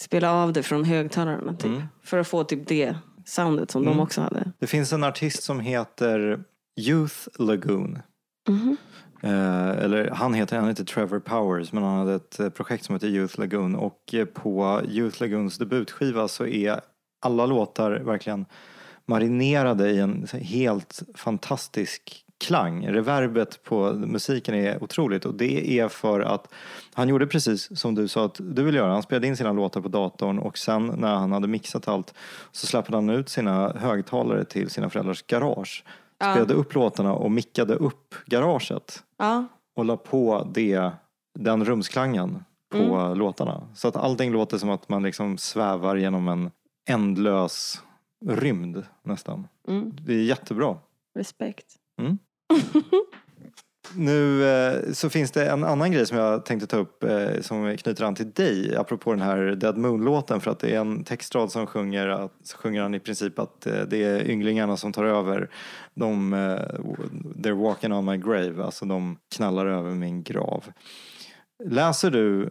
Spela 0.00 0.32
av 0.32 0.52
det 0.52 0.62
från 0.62 0.84
högtalarna 0.84 1.54
typ. 1.54 1.72
För 2.02 2.18
att 2.18 2.28
få 2.28 2.44
typ 2.44 2.68
det 2.68 2.96
soundet 3.24 3.70
som 3.70 3.84
de 3.84 4.00
också 4.00 4.20
hade. 4.20 4.52
Det 4.58 4.66
finns 4.66 4.92
en 4.92 5.04
artist 5.04 5.42
som 5.42 5.60
heter 5.60 6.44
Youth 6.80 7.28
Lagoon. 7.38 7.98
Eh, 9.22 9.68
eller 9.68 10.10
han 10.10 10.34
heter, 10.34 10.58
han 10.58 10.68
heter 10.68 10.84
Trevor 10.84 11.20
Powers 11.20 11.72
men 11.72 11.82
han 11.82 11.98
hade 11.98 12.14
ett 12.14 12.40
eh, 12.40 12.48
projekt 12.48 12.84
som 12.84 12.94
heter 12.94 13.08
Youth 13.08 13.40
Lagoon 13.40 13.74
och 13.74 14.14
eh, 14.14 14.24
på 14.24 14.82
Youth 14.88 15.22
Lagoons 15.22 15.58
debutskiva 15.58 16.28
så 16.28 16.46
är 16.46 16.80
alla 17.20 17.46
låtar 17.46 17.90
verkligen 17.90 18.46
marinerade 19.06 19.90
i 19.90 19.98
en 19.98 20.26
helt 20.32 21.02
fantastisk 21.14 22.24
klang. 22.38 22.86
Reverbet 22.86 23.62
på 23.62 23.92
musiken 23.92 24.54
är 24.54 24.82
otroligt 24.82 25.24
och 25.24 25.34
det 25.34 25.78
är 25.80 25.88
för 25.88 26.20
att 26.20 26.52
han 26.94 27.08
gjorde 27.08 27.26
precis 27.26 27.78
som 27.80 27.94
du 27.94 28.08
sa 28.08 28.24
att 28.24 28.40
du 28.40 28.62
vill 28.62 28.74
göra. 28.74 28.92
Han 28.92 29.02
spelade 29.02 29.26
in 29.26 29.36
sina 29.36 29.52
låtar 29.52 29.80
på 29.80 29.88
datorn 29.88 30.38
och 30.38 30.58
sen 30.58 30.86
när 30.86 31.14
han 31.14 31.32
hade 31.32 31.48
mixat 31.48 31.88
allt 31.88 32.14
så 32.52 32.66
släppte 32.66 32.94
han 32.94 33.10
ut 33.10 33.28
sina 33.28 33.72
högtalare 33.72 34.44
till 34.44 34.70
sina 34.70 34.90
föräldrars 34.90 35.22
garage. 35.22 35.84
Spelade 36.16 36.54
upp 36.54 36.74
låtarna 36.74 37.12
och 37.14 37.30
mickade 37.30 37.74
upp 37.74 38.14
garaget 38.26 39.02
Ja, 39.18 39.44
och 39.76 39.84
la 39.84 39.96
på 39.96 40.48
det, 40.54 40.90
den 41.38 41.64
rumsklangen 41.64 42.44
på 42.72 43.14
låtarna. 43.16 43.68
Så 43.74 43.88
att 43.88 43.96
allting 43.96 44.32
låter 44.32 44.58
som 44.58 44.70
att 44.70 44.88
man 44.88 45.02
liksom 45.02 45.38
svävar 45.38 45.96
genom 45.96 46.28
en 46.28 46.50
ändlös 46.90 47.82
rymd 48.26 48.82
nästan. 49.02 49.48
Det 50.02 50.12
är 50.12 50.22
jättebra. 50.22 50.76
respekt. 51.14 51.66
Nu 53.94 54.44
eh, 54.48 54.92
så 54.92 55.10
finns 55.10 55.30
det 55.30 55.50
en 55.50 55.64
annan 55.64 55.92
grej 55.92 56.06
som 56.06 56.18
jag 56.18 56.44
tänkte 56.44 56.66
ta 56.66 56.76
upp 56.76 57.04
eh, 57.04 57.40
som 57.40 57.76
knyter 57.76 58.04
an 58.04 58.14
till 58.14 58.30
dig 58.30 58.76
apropå 58.76 59.10
den 59.10 59.22
här 59.22 59.38
Dead 59.38 59.76
Moon-låten 59.76 60.40
för 60.40 60.50
att 60.50 60.58
det 60.58 60.74
är 60.74 60.80
en 60.80 61.04
textrad 61.04 61.52
som 61.52 61.66
sjunger, 61.66 62.08
att, 62.08 62.32
så 62.42 62.56
sjunger 62.56 62.82
han 62.82 62.94
i 62.94 63.00
princip 63.00 63.38
att 63.38 63.66
eh, 63.66 63.82
det 63.82 64.04
är 64.04 64.30
ynglingarna 64.30 64.76
som 64.76 64.92
tar 64.92 65.04
över. 65.04 65.50
De, 65.94 66.32
eh, 66.32 66.38
they're 67.36 67.62
walking 67.62 67.92
on 67.92 68.04
my 68.04 68.16
grave, 68.16 68.64
alltså 68.64 68.84
de 68.84 69.18
knallar 69.36 69.66
över 69.66 69.90
min 69.90 70.22
grav. 70.22 70.64
Läser 71.64 72.10
du 72.10 72.50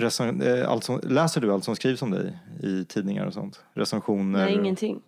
Reson, 0.00 0.42
eh, 0.42 0.70
allt 0.70 0.84
som, 0.84 1.00
läser 1.02 1.40
du 1.40 1.52
allt 1.52 1.64
som 1.64 1.76
skrivs 1.76 2.02
om 2.02 2.10
dig 2.10 2.38
i 2.62 2.84
tidningar 2.84 3.26
och 3.26 3.34
sånt? 3.34 3.60
Recensioner? 3.74 4.44
Nej, 4.44 4.54
ingenting. 4.54 5.02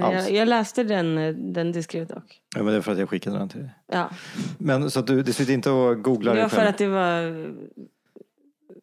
Alls. 0.00 0.14
jag, 0.28 0.30
jag 0.32 0.48
läste 0.48 0.84
den, 0.84 1.18
eh, 1.18 1.34
den 1.34 1.72
du 1.72 1.82
skrev 1.82 2.06
dock. 2.06 2.40
Ja, 2.56 2.62
men 2.62 2.72
det 2.72 2.78
är 2.78 2.80
för 2.80 2.92
att 2.92 2.98
jag 2.98 3.08
skickade 3.08 3.38
den 3.38 3.48
till 3.48 3.60
dig. 3.60 3.70
Ja, 3.86 4.10
Men 4.58 4.90
så 4.90 5.00
att 5.00 5.06
du, 5.06 5.22
du 5.22 5.32
sitter 5.32 5.52
inte 5.52 5.70
och 5.70 6.02
googlar 6.02 6.32
det 6.32 6.36
dig 6.38 6.42
var 6.42 6.48
för 6.48 6.56
själv? 6.56 6.68
att 6.68 6.78
det 6.78 6.86
var... 6.88 7.22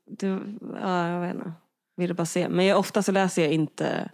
Det, 0.10 0.28
ja, 0.82 1.10
jag 1.10 1.22
vet 1.22 1.36
inte. 1.36 1.52
Ville 1.98 2.14
bara 2.14 2.26
se. 2.26 2.50
Men 2.50 2.66
jag, 2.66 2.80
ofta 2.80 3.04
så 3.04 3.12
läser 3.12 3.42
jag 3.42 3.52
inte 3.52 4.10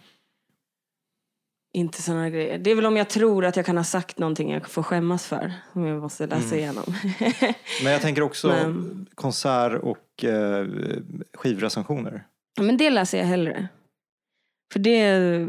inte 1.76 2.02
sådana 2.02 2.30
grejer. 2.30 2.58
Det 2.58 2.70
är 2.70 2.74
väl 2.74 2.86
om 2.86 2.96
jag 2.96 3.08
tror 3.08 3.44
att 3.44 3.56
jag 3.56 3.66
kan 3.66 3.76
ha 3.76 3.84
sagt 3.84 4.18
någonting 4.18 4.52
jag 4.52 4.68
får 4.68 4.82
skämmas 4.82 5.26
för. 5.26 5.52
Om 5.72 5.84
jag 5.86 6.00
måste 6.02 6.26
läsa 6.26 6.46
Mm. 6.46 6.58
igenom. 6.58 6.84
Men 7.84 7.92
jag 7.92 8.02
tänker 8.02 8.22
också 8.22 8.48
Men- 8.48 9.06
konsert 9.14 9.82
och 9.82 10.24
eh, 10.24 10.66
skivrecensioner. 11.34 12.26
Men 12.60 12.76
det 12.76 12.90
läser 12.90 13.18
jag 13.18 13.24
hellre. 13.26 13.68
För 14.72 14.78
det, 14.80 15.48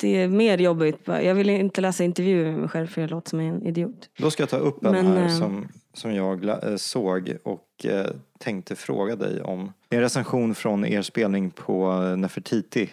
det 0.00 0.08
är 0.22 0.28
mer 0.28 0.58
jobbigt. 0.58 0.98
Jag 1.04 1.34
vill 1.34 1.50
inte 1.50 1.80
läsa 1.80 2.04
intervjuer 2.04 2.50
med 2.52 2.60
mig 2.60 2.68
själv 2.68 2.86
för 2.86 3.00
jag 3.00 3.10
låter 3.10 3.30
som 3.30 3.40
en 3.40 3.62
idiot. 3.66 4.10
Då 4.18 4.30
ska 4.30 4.42
jag 4.42 4.50
ta 4.50 4.56
upp 4.56 4.84
en 4.84 4.92
Men, 4.92 5.06
här 5.06 5.22
eh, 5.22 5.28
som, 5.38 5.68
som 5.92 6.14
jag 6.14 6.44
eh, 6.48 6.76
såg 6.76 7.36
och 7.44 7.86
eh, 7.86 8.06
tänkte 8.38 8.76
fråga 8.76 9.16
dig 9.16 9.40
om. 9.42 9.72
En 9.90 10.00
recension 10.00 10.54
från 10.54 10.84
er 10.84 11.02
spelning 11.02 11.50
på 11.50 11.92
Nefertiti 12.16 12.90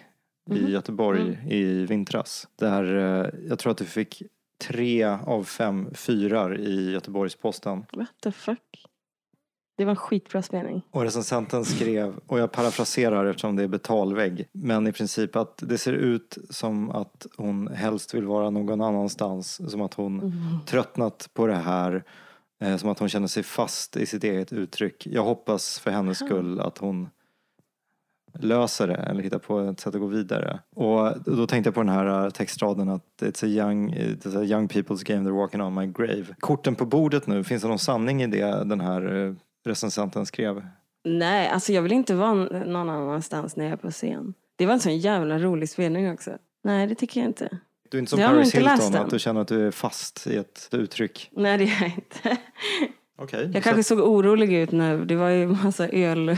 Mhm. 0.50 0.58
i 0.66 0.70
Göteborg 0.70 1.20
Mm. 1.20 1.48
i 1.50 1.86
vintras. 1.86 2.48
Där 2.56 2.84
jag 3.48 3.58
tror 3.58 3.70
att 3.72 3.78
du 3.78 3.84
fick 3.84 4.22
tre 4.68 5.04
av 5.04 5.44
fem 5.44 5.88
fyrar 5.94 6.60
i 6.60 6.92
Göteborgs-Posten. 6.92 7.84
What 7.92 8.08
the 8.22 8.32
fuck? 8.32 8.58
Det 9.76 9.84
var 9.84 9.90
en 9.90 9.96
skitbra 9.96 10.42
spelning. 10.42 10.82
Och 10.90 11.02
recensenten 11.02 11.64
skrev, 11.64 12.14
och 12.26 12.38
jag 12.38 12.52
parafraserar 12.52 13.26
eftersom 13.26 13.56
det 13.56 13.62
är 13.62 13.68
betalvägg, 13.68 14.48
men 14.52 14.86
i 14.86 14.92
princip 14.92 15.36
att 15.36 15.62
det 15.66 15.78
ser 15.78 15.92
ut 15.92 16.38
som 16.50 16.90
att 16.90 17.26
hon 17.36 17.68
helst 17.68 18.14
vill 18.14 18.26
vara 18.26 18.50
någon 18.50 18.80
annanstans, 18.80 19.70
som 19.70 19.80
att 19.82 19.94
hon 19.94 20.32
tröttnat 20.66 21.30
på 21.34 21.46
det 21.46 21.54
här, 21.54 22.04
eh, 22.60 22.76
som 22.76 22.90
att 22.90 22.98
hon 22.98 23.08
känner 23.08 23.26
sig 23.26 23.42
fast 23.42 23.96
i 23.96 24.06
sitt 24.06 24.24
eget 24.24 24.52
uttryck. 24.52 25.06
Jag 25.06 25.22
hoppas 25.22 25.78
för 25.78 25.90
hennes 25.90 26.18
skull 26.18 26.60
att 26.60 26.78
hon 26.78 27.08
löser 28.38 28.86
det 28.86 28.94
eller 28.94 29.22
hittar 29.22 29.38
på 29.38 29.60
ett 29.60 29.80
sätt 29.80 29.94
att 29.94 30.00
gå 30.00 30.06
vidare. 30.06 30.60
Och 30.76 31.12
då 31.24 31.46
tänkte 31.46 31.68
jag 31.68 31.74
på 31.74 31.80
den 31.80 31.88
här 31.88 32.24
eh, 32.24 32.30
textraden 32.30 32.88
att 32.88 33.22
it's 33.22 33.44
a 33.44 33.48
young, 33.48 33.94
it's 33.94 34.38
a 34.40 34.44
young 34.44 34.68
people's 34.68 35.06
game 35.06 35.28
they're 35.28 35.36
walking 35.36 35.60
on 35.60 35.74
my 35.74 35.86
grave. 35.86 36.26
Korten 36.40 36.74
på 36.74 36.86
bordet 36.86 37.26
nu, 37.26 37.44
finns 37.44 37.62
det 37.62 37.68
någon 37.68 37.78
sanning 37.78 38.22
i 38.22 38.26
det 38.26 38.64
den 38.64 38.80
här 38.80 39.26
eh, 39.26 39.34
recensenten 39.64 40.26
skrev? 40.26 40.66
Nej, 41.04 41.48
alltså 41.48 41.72
jag 41.72 41.82
vill 41.82 41.92
inte 41.92 42.14
vara 42.14 42.34
någon 42.34 42.90
annanstans 42.90 43.56
när 43.56 43.64
jag 43.64 43.72
är 43.72 43.76
på 43.76 43.90
scen. 43.90 44.34
Det 44.56 44.66
var 44.66 44.72
en 44.72 44.80
sån 44.80 44.98
jävla 44.98 45.38
rolig 45.38 45.68
spelning 45.68 46.12
också. 46.12 46.30
Nej, 46.64 46.86
det 46.86 46.94
tycker 46.94 47.20
jag 47.20 47.30
inte. 47.30 47.58
Du 47.90 47.98
är 47.98 48.00
inte 48.00 48.10
som 48.10 48.20
Jag 48.20 48.30
Paris 48.30 48.54
inte 48.54 48.70
Hilton, 48.70 48.94
att 48.94 49.10
du 49.10 49.18
känner 49.18 49.40
att 49.40 49.48
du 49.48 49.66
är 49.66 49.70
fast 49.70 50.26
i 50.26 50.36
ett 50.36 50.68
uttryck. 50.72 51.30
Nej, 51.32 51.58
det 51.58 51.64
är 51.64 51.82
jag 51.82 51.92
inte. 51.94 52.38
Okej. 53.18 53.50
Jag 53.54 53.62
kanske 53.62 53.82
såg 53.82 53.98
orolig 54.00 54.52
ut 54.52 54.72
när 54.72 54.98
det 54.98 55.16
var 55.16 55.28
ju 55.28 55.46
massa 55.46 55.88
öl, 55.88 56.36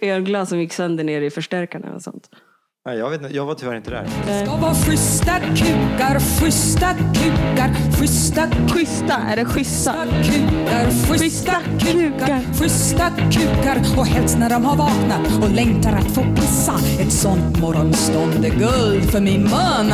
ölglas 0.00 0.48
som 0.48 0.58
gick 0.58 0.72
sönder 0.72 1.04
ner 1.04 1.20
i 1.20 1.30
förstärkarna 1.30 1.94
och 1.94 2.02
sånt. 2.02 2.30
Nej, 2.86 2.98
jag, 2.98 3.10
vet, 3.10 3.34
jag 3.34 3.46
var 3.46 3.54
tyvärr 3.54 3.76
inte 3.76 3.90
där. 3.90 4.06
ska 4.44 4.56
vara 4.56 4.74
schyssta 4.74 5.40
kukar, 5.40 6.20
schyssta 6.40 6.94
kukar, 6.94 7.74
schyssta 7.98 8.48
Schyssta, 8.68 9.14
är 9.14 9.36
det 9.36 9.44
schyssta? 9.44 9.94
kukar, 10.22 10.90
schyssta 10.90 11.56
kukar, 11.78 12.54
schyssta 12.54 13.10
kukar 13.30 13.98
och 13.98 14.06
helst 14.06 14.38
när 14.38 14.50
de 14.50 14.64
har 14.64 14.76
vaknat 14.76 15.42
och 15.42 15.50
längtar 15.50 15.92
att 15.92 16.10
få 16.14 16.22
pissa. 16.34 16.74
Ett 17.00 17.12
sånt 17.12 17.60
morgonstånd 17.60 18.44
är 18.44 18.50
guld 18.50 19.10
för 19.10 19.20
min 19.20 19.42
mun. 19.42 19.92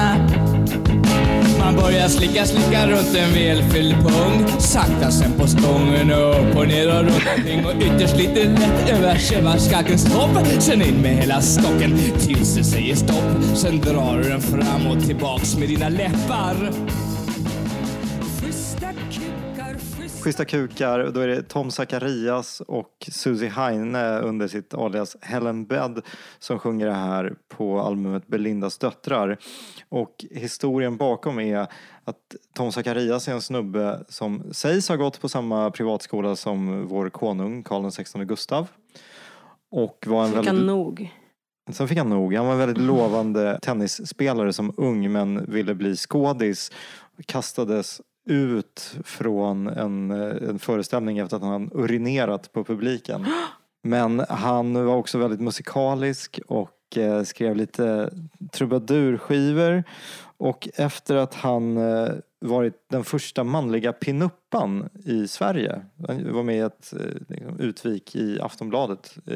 Man 1.67 1.77
börjar 1.77 2.09
slicka, 2.09 2.45
slicka 2.47 2.87
runt 2.87 3.17
en 3.17 3.33
välfylld 3.35 3.95
pung 3.95 4.49
Sakta 4.59 5.11
sen 5.11 5.33
på 5.33 5.47
stången 5.47 6.11
och 6.11 6.31
upp 6.31 6.57
och 6.57 6.69
ner 6.69 6.89
och 6.89 7.05
runt 7.05 7.23
omkring 7.37 7.67
Och 7.67 7.73
ytterst 7.83 8.17
lite 8.17 8.45
lätt 8.45 8.91
över 8.91 9.19
tjevaskackens 9.19 10.05
topp. 10.05 10.47
Sen 10.59 10.83
in 10.83 11.03
med 11.03 11.17
hela 11.17 11.41
stocken 11.41 11.99
tills 12.19 12.55
det 12.55 12.65
säger 12.65 12.95
stopp. 12.95 13.57
Sen 13.57 13.81
drar 13.81 14.19
du 14.19 14.29
den 14.29 14.41
fram 14.41 14.87
och 14.87 15.07
tillbaks 15.07 15.57
med 15.57 15.69
dina 15.69 15.89
läppar. 15.89 16.73
Schyssta 20.27 20.45
kukar, 20.45 21.11
då 21.15 21.21
är 21.21 21.29
det 21.29 21.43
Tom 21.43 21.71
Zacharias 21.71 22.61
och 22.61 23.09
Susie 23.13 23.49
Heine 23.49 24.19
under 24.19 24.49
sitt 24.49 24.75
alias 24.75 25.17
Helen 25.21 25.67
Bed 25.67 26.01
som 26.39 26.59
sjunger 26.59 26.87
det 26.87 26.93
här 26.93 27.35
på 27.49 27.81
albumet 27.81 28.27
Belindas 28.27 28.79
döttrar. 28.79 29.39
Och 29.89 30.25
historien 30.31 30.97
bakom 30.97 31.41
är 31.41 31.67
att 32.05 32.37
Tom 32.55 32.73
Zacharias 32.73 33.29
är 33.29 33.33
en 33.33 33.43
snubbe 33.43 34.05
som 34.09 34.43
sägs 34.53 34.89
ha 34.89 34.97
gått 34.97 35.21
på 35.21 35.29
samma 35.29 35.71
privatskola 35.71 36.37
som 36.37 36.87
vår 36.87 37.09
konung 37.09 37.63
Karl 37.63 37.91
XVI 37.91 38.25
Gustav. 38.25 38.69
Och 39.71 40.05
var 40.07 40.23
en 40.23 40.29
Fick 40.29 40.37
väldigt... 40.37 40.55
han 40.55 40.67
nog. 40.67 41.13
Sen 41.71 41.89
fick 41.89 41.99
han 41.99 42.11
nog. 42.11 42.35
Han 42.35 42.47
var 42.47 42.53
en 42.53 42.59
väldigt 42.59 42.85
lovande 42.85 43.59
tennisspelare 43.63 44.53
som 44.53 44.75
ung 44.77 45.13
men 45.13 45.45
ville 45.45 45.75
bli 45.75 45.97
skådis. 45.97 46.73
Kastades 47.27 48.01
ut 48.27 48.97
från 49.05 49.67
en, 49.67 50.11
eh, 50.11 50.49
en 50.49 50.59
föreställning 50.59 51.19
efter 51.19 51.37
att 51.37 51.43
han 51.43 51.71
urinerat 51.75 52.53
på 52.53 52.65
publiken. 52.65 53.27
Men 53.83 54.25
han 54.29 54.87
var 54.87 54.97
också 54.97 55.19
väldigt 55.19 55.41
musikalisk 55.41 56.41
och 56.47 56.97
eh, 56.97 57.23
skrev 57.23 57.57
lite 57.57 58.11
trubadurskivor. 58.53 59.85
Och 60.39 60.69
efter 60.75 61.17
att 61.17 61.35
han 61.35 61.77
eh, 61.77 62.09
varit 62.41 62.75
den 62.91 63.05
första 63.05 63.45
manliga 63.45 63.93
pinuppan 63.93 64.89
i 65.05 65.29
Sverige. 65.29 65.83
Han 66.09 66.33
var 66.33 66.43
med 66.43 66.57
i 66.57 66.61
ett 66.61 66.95
liksom, 67.29 67.61
utvik 67.61 68.17
i 68.17 68.41
Aftonbladet 68.41 69.19
eh, 69.27 69.35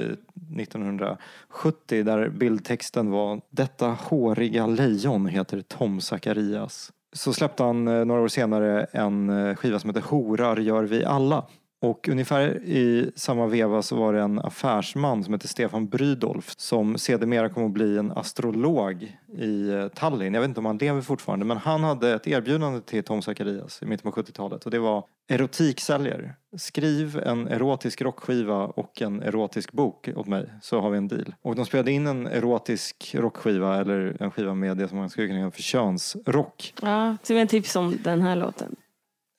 1970 0.60 2.04
där 2.04 2.28
bildtexten 2.28 3.10
var 3.10 3.40
Detta 3.50 3.86
håriga 3.86 4.66
lejon 4.66 5.26
heter 5.26 5.60
Tom 5.60 6.00
Zacharias. 6.00 6.92
Så 7.12 7.32
släppte 7.32 7.62
han 7.62 7.88
eh, 7.88 8.04
några 8.04 8.20
år 8.20 8.28
senare 8.28 8.86
en 8.92 9.30
eh, 9.30 9.54
skiva 9.54 9.78
som 9.78 9.90
heter 9.90 10.00
Horar 10.00 10.56
gör 10.56 10.84
vi 10.84 11.04
alla. 11.04 11.46
Och 11.82 12.08
ungefär 12.08 12.62
i 12.64 13.12
samma 13.16 13.46
veva 13.46 13.82
så 13.82 13.96
var 13.96 14.12
det 14.12 14.20
en 14.20 14.38
affärsman 14.38 15.24
som 15.24 15.34
hette 15.34 15.48
Stefan 15.48 15.88
Brydolf 15.88 16.54
som 16.56 16.98
sedermera 16.98 17.48
kom 17.48 17.66
att 17.66 17.72
bli 17.72 17.98
en 17.98 18.12
astrolog 18.12 19.16
i 19.38 19.70
eh, 19.70 19.88
Tallinn. 19.88 20.34
Jag 20.34 20.40
vet 20.40 20.48
inte 20.48 20.60
om 20.60 20.66
han 20.66 20.78
lever 20.78 21.00
fortfarande 21.00 21.44
men 21.44 21.56
han 21.56 21.84
hade 21.84 22.14
ett 22.14 22.26
erbjudande 22.26 22.80
till 22.80 23.04
Tom 23.04 23.22
Zacharias 23.22 23.82
i 23.82 23.86
mitten 23.86 24.12
på 24.12 24.20
70-talet 24.20 24.64
och 24.64 24.70
det 24.70 24.78
var 24.78 25.04
erotiksäljare. 25.28 26.34
Skriv 26.58 27.20
en 27.24 27.48
erotisk 27.48 28.02
rockskiva 28.02 28.64
och 28.64 29.02
en 29.02 29.22
erotisk 29.22 29.72
bok 29.72 30.08
åt 30.16 30.26
mig 30.26 30.52
så 30.62 30.80
har 30.80 30.90
vi 30.90 30.98
en 30.98 31.08
deal. 31.08 31.34
Och 31.42 31.54
de 31.54 31.64
spelade 31.66 31.92
in 31.92 32.06
en 32.06 32.26
erotisk 32.26 33.14
rockskiva 33.18 33.76
eller 33.76 34.16
en 34.20 34.30
skiva 34.30 34.54
med 34.54 34.76
det 34.76 34.88
som 34.88 34.98
man 34.98 35.10
skulle 35.10 35.26
kunna 35.26 35.40
kalla 35.40 35.50
för 35.50 35.62
könsrock. 35.62 36.74
Ja, 36.82 37.16
så 37.22 37.34
en 37.34 37.48
tips 37.48 37.76
om 37.76 37.96
den 38.04 38.22
här 38.22 38.36
låten. 38.36 38.76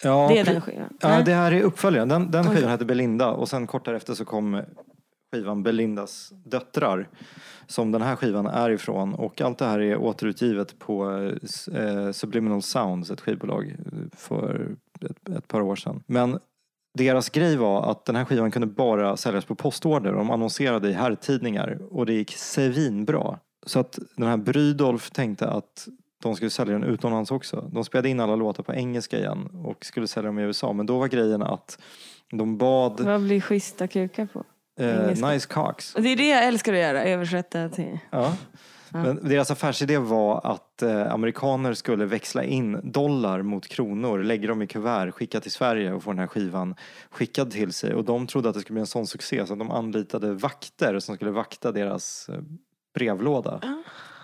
Ja, 0.04 0.28
Det 0.34 0.40
är 0.40 0.46
den 0.46 0.62
skivan. 0.62 0.98
Ja, 1.02 1.10
Nej. 1.10 1.24
det 1.24 1.34
här 1.34 1.52
är 1.52 1.62
uppföljaren. 1.62 2.08
Den, 2.10 2.32
den 2.32 2.44
skivan 2.46 2.70
hette 2.70 2.86
Belinda 2.86 3.32
och 3.32 3.50
sen 3.50 3.68
kort 3.68 3.86
därefter 3.86 4.14
så 4.14 4.26
kom 4.26 4.62
skivan 5.34 5.64
Belindas 5.64 6.30
döttrar 6.46 7.10
som 7.68 7.92
den 7.92 8.02
här 8.02 8.16
skivan 8.16 8.46
är 8.46 8.70
ifrån 8.70 9.14
och 9.14 9.42
allt 9.42 9.58
det 9.58 9.66
här 9.66 9.80
är 9.80 9.98
återutgivet 9.98 10.80
på 10.80 11.12
eh, 11.74 12.12
Subliminal 12.12 12.62
Sounds, 12.62 13.12
ett 13.12 13.22
skivbolag 13.22 13.76
för 14.18 14.76
ett, 15.02 15.30
ett 15.38 15.48
par 15.48 15.62
år 15.62 15.76
sedan. 15.76 16.04
Men 16.08 16.40
deras 16.94 17.30
grej 17.30 17.56
var 17.58 17.92
att 17.92 18.06
den 18.06 18.16
här 18.16 18.26
skivan 18.26 18.52
kunde 18.52 18.68
bara 18.68 19.18
säljas 19.18 19.46
på 19.46 19.56
postorder. 19.56 20.12
De 20.14 20.32
annonserade 20.32 20.90
i 20.90 20.94
herrtidningar 20.94 21.80
och 21.92 22.06
det 22.06 22.14
gick 22.14 22.32
svinbra. 22.32 23.40
Så 23.66 23.80
att 23.80 24.00
den 24.18 24.28
här 24.28 24.38
Brydolf 24.38 25.12
tänkte 25.12 25.50
att 25.50 25.88
de 26.24 26.36
skulle 26.36 26.50
sälja 26.52 26.74
den 26.74 26.84
utomlands 26.84 27.32
också. 27.32 27.70
De 27.74 27.84
spelade 27.86 28.10
in 28.10 28.20
alla 28.20 28.36
låtar 28.36 28.64
på 28.64 28.74
engelska 28.74 29.18
igen 29.20 29.50
och 29.66 29.86
skulle 29.86 30.08
sälja 30.08 30.28
dem 30.28 30.40
i 30.40 30.42
USA. 30.44 30.74
Men 30.74 30.86
då 30.86 31.00
var 31.00 31.08
grejen 31.08 31.42
att 31.42 31.82
de 32.32 32.58
bad 32.58 33.00
Vad 33.00 33.22
blir 33.22 33.42
schyssta 33.42 33.88
kukar 33.88 34.26
på? 34.26 34.44
eh? 34.80 35.30
Nice 35.32 35.48
Cocks. 35.48 35.94
Det 35.94 36.10
är 36.10 36.16
det 36.18 36.30
jag 36.30 36.46
älskar 36.46 36.74
att 36.74 36.80
göra, 36.80 37.04
översätta 37.04 37.70
till... 37.70 38.00
Ja. 38.10 38.34
Men 38.94 39.20
deras 39.30 39.52
affärsidé 39.52 39.98
var 39.98 40.42
att 40.44 40.82
eh, 40.82 41.14
amerikaner 41.14 41.74
skulle 41.74 42.06
växla 42.06 42.44
in 42.44 42.92
dollar 42.92 43.42
mot 43.42 43.68
kronor, 43.68 44.24
lägga 44.24 44.48
dem 44.48 44.62
i 44.62 44.68
kuvert, 44.68 45.12
skicka 45.12 45.40
till 45.40 45.52
Sverige 45.52 45.94
och 45.94 46.04
få 46.04 46.12
den 46.12 46.20
här 46.20 46.28
skivan 46.28 46.76
skickad 47.10 47.52
till 47.52 47.74
sig. 47.74 47.94
Och 47.94 48.06
de 48.06 48.28
trodde 48.28 48.50
att 48.50 48.56
det 48.56 48.62
skulle 48.62 48.74
bli 48.74 48.82
en 48.82 48.88
sån 48.88 49.08
succé 49.08 49.46
så 49.46 49.54
att 49.54 49.60
de 49.60 49.72
anlitade 49.72 50.34
vakter 50.34 51.00
som 51.00 51.16
skulle 51.16 51.32
vakta 51.32 51.72
deras 51.72 52.30
eh, 52.30 52.42
brevlåda. 52.94 53.60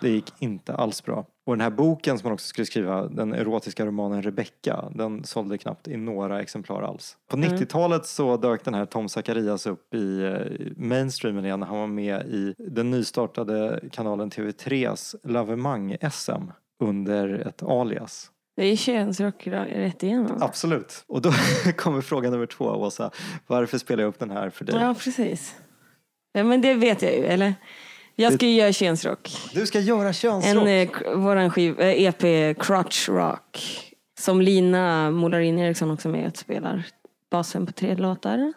Det 0.01 0.09
gick 0.09 0.33
inte 0.39 0.73
alls 0.73 1.03
bra. 1.03 1.25
Och 1.45 1.53
den 1.53 1.61
här 1.61 1.69
boken 1.69 2.19
som 2.19 2.27
man 2.27 2.33
också 2.33 2.47
skulle 2.47 2.65
skriva, 2.65 3.07
den 3.07 3.33
erotiska 3.33 3.85
romanen 3.85 4.23
Rebecca, 4.23 4.91
den 4.95 5.23
sålde 5.23 5.57
knappt 5.57 5.87
i 5.87 5.97
några 5.97 6.41
exemplar 6.41 6.81
alls. 6.81 7.17
På 7.29 7.37
90-talet 7.37 8.05
så 8.05 8.37
dök 8.37 8.65
den 8.65 8.73
här 8.73 8.85
Tom 8.85 9.09
Zacharias 9.09 9.67
upp 9.67 9.93
i 9.93 10.23
eh, 10.23 10.71
mainstreamen 10.75 11.45
igen. 11.45 11.61
Han 11.61 11.77
var 11.77 11.87
med 11.87 12.27
i 12.27 12.55
den 12.57 12.91
nystartade 12.91 13.79
kanalen 13.91 14.29
TV3s 14.29 15.15
Lavemang-SM 15.23 16.51
under 16.83 17.29
ett 17.29 17.63
alias. 17.63 18.31
Det 18.55 18.65
är 18.65 18.75
könsrock 18.75 19.47
rätt 19.47 20.03
igenom. 20.03 20.37
Absolut. 20.41 21.03
Och 21.07 21.21
då 21.21 21.31
kommer 21.77 22.01
fråga 22.01 22.29
nummer 22.29 22.45
två, 22.45 22.65
Åsa. 22.65 23.11
Varför 23.47 23.77
spelar 23.77 24.03
jag 24.03 24.09
upp 24.09 24.19
den 24.19 24.31
här 24.31 24.49
för 24.49 24.65
dig? 24.65 24.75
Ja, 24.75 24.93
precis. 24.93 25.55
Ja, 26.33 26.43
men 26.43 26.61
det 26.61 26.73
vet 26.73 27.01
jag 27.01 27.13
ju, 27.13 27.25
eller? 27.25 27.53
Jag 28.19 28.33
ska 28.33 28.45
göra 28.45 28.73
könsrock. 28.73 29.37
Du 29.53 29.65
ska 29.65 29.79
göra 29.79 30.13
könsrock. 30.13 30.67
En, 30.67 30.67
eh, 30.67 31.17
våran 31.17 31.49
skiv, 31.49 31.79
eh, 31.79 32.03
EP 32.03 32.53
Crotch 32.53 33.09
Rock. 33.09 33.59
Som 34.19 34.41
Lina 34.41 35.11
Molarin 35.11 35.59
Eriksson 35.59 35.91
också 35.91 36.07
är 36.07 36.11
med 36.11 36.27
och 36.27 36.37
spelar 36.37 36.83
basen 37.31 37.65
på 37.65 37.71
tre 37.71 37.95
låtar. 37.95 38.53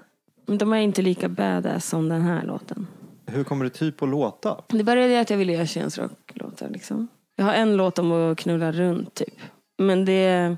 Men 0.46 0.58
de 0.58 0.72
är 0.72 0.76
inte 0.76 1.02
lika 1.02 1.28
badass 1.28 1.86
som 1.86 2.08
den 2.08 2.22
här 2.22 2.46
låten. 2.46 2.86
Hur 3.26 3.44
kommer 3.44 3.64
det 3.64 3.70
typ 3.70 4.02
att 4.02 4.08
låta? 4.08 4.56
Det 4.68 4.84
började 4.84 5.20
att 5.20 5.30
jag 5.30 5.36
ville 5.36 5.52
göra 5.52 5.66
könsrocklåtar 5.66 6.68
liksom. 6.68 7.08
Jag 7.36 7.44
har 7.44 7.54
en 7.54 7.76
låt 7.76 7.98
om 7.98 8.12
att 8.12 8.38
knulla 8.38 8.72
runt 8.72 9.14
typ. 9.14 9.34
Men 9.78 10.04
det... 10.04 10.56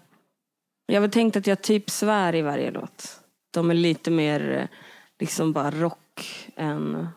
Jag 0.87 1.01
har 1.01 1.09
tänkt 1.09 1.37
att 1.37 1.47
jag 1.47 1.63
typ 1.63 1.91
svär 1.91 2.35
i 2.35 2.43
varje 2.43 2.71
låt. 2.71 3.21
De 3.51 3.71
är 3.71 3.75
lite 3.75 4.11
mer 4.11 4.59
eh, 4.59 4.67
liksom 5.21 5.53
bara 5.53 5.71
rock 5.71 6.49
än 6.57 7.09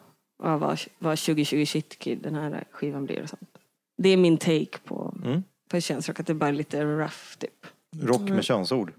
ja, 0.43 0.57
vad, 0.57 0.79
vad 0.99 1.17
2020 1.19 1.65
Shit 1.65 1.99
Kid 1.99 2.19
den 2.21 2.35
här 2.35 2.63
skivan 2.71 3.05
blir 3.05 3.21
och 3.23 3.29
sånt. 3.29 3.57
Det 3.97 4.09
är 4.09 4.17
min 4.17 4.37
take 4.37 4.77
på, 4.85 5.13
Mm. 5.25 5.43
på 5.69 5.79
könsrock, 5.81 6.19
att 6.19 6.27
det 6.27 6.33
bara 6.33 6.47
är 6.49 6.53
lite 6.53 6.83
rough 6.85 7.37
typ. 7.39 7.65
Rock 8.01 8.21
Mm. 8.21 8.35
med 8.35 8.43
könsord. 8.43 8.93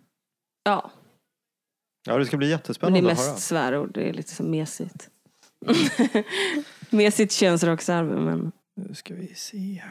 Ja, 0.64 0.90
Ja, 2.08 2.18
det 2.18 2.26
ska 2.26 2.36
bli 2.36 2.46
men 2.46 2.50
det 2.50 2.54
är 2.54 2.58
jättespännande 2.58 3.12
att 3.12 3.18
höra. 3.18 3.32
mest 3.32 3.46
svärord. 3.46 3.90
Det 3.94 4.08
är 4.08 4.12
lite 4.12 4.30
så 4.34 4.42
mesigt. 4.42 5.10
mesigt 6.90 7.32
könsrocksalbum 7.32 8.24
men 8.24 8.52
Nu 8.74 8.94
ska 8.94 9.14
vi 9.14 9.34
se. 9.34 9.82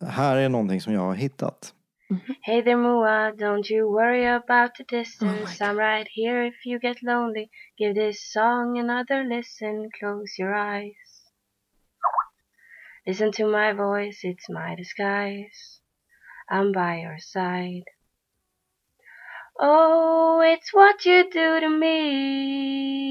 Det 0.00 0.06
här 0.06 0.36
är 0.36 0.48
någonting 0.48 0.80
som 0.80 0.92
jag 0.92 1.00
har 1.00 1.14
hittat. 1.14 1.74
Mm-hmm. 2.12 2.32
Hey 2.44 2.60
there, 2.60 2.76
Mua, 2.76 3.32
don't 3.34 3.70
you 3.70 3.88
worry 3.88 4.26
about 4.26 4.76
the 4.76 4.84
Oh 4.84 4.98
distance. 4.98 5.62
I'm 5.62 5.78
right 5.78 6.06
here 6.12 6.42
if 6.42 6.66
you 6.66 6.78
get 6.78 7.02
lonely. 7.02 7.50
Give 7.78 7.94
this 7.94 8.22
song 8.22 8.76
another 8.76 9.24
listen. 9.24 9.88
Close 9.98 10.34
your 10.38 10.54
eyes. 10.54 10.92
Listen 13.06 13.32
to 13.32 13.46
my 13.46 13.72
voice, 13.72 14.20
it's 14.24 14.50
my 14.50 14.74
disguise. 14.74 15.80
I'm 16.50 16.70
by 16.72 16.98
your 17.00 17.16
side. 17.18 17.84
Oh, 19.58 20.42
it's 20.44 20.74
what 20.74 21.06
you 21.06 21.30
do 21.30 21.60
to 21.60 21.68
me. 21.70 23.08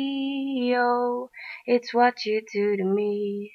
Oh, 0.78 1.32
it's 1.66 1.92
what 1.92 2.24
you 2.26 2.44
do 2.54 2.78
to 2.78 2.84
me. 2.84 3.52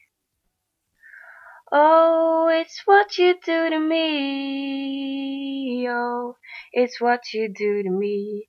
Oh, 1.73 2.49
it's 2.61 2.83
what 2.87 3.19
you 3.19 3.35
do 3.47 3.71
to 3.71 3.79
me. 3.81 5.89
Oh, 5.91 6.35
it's 6.73 7.01
what 7.01 7.21
you 7.35 7.49
do 7.49 7.83
to 7.83 7.91
me. 7.91 8.43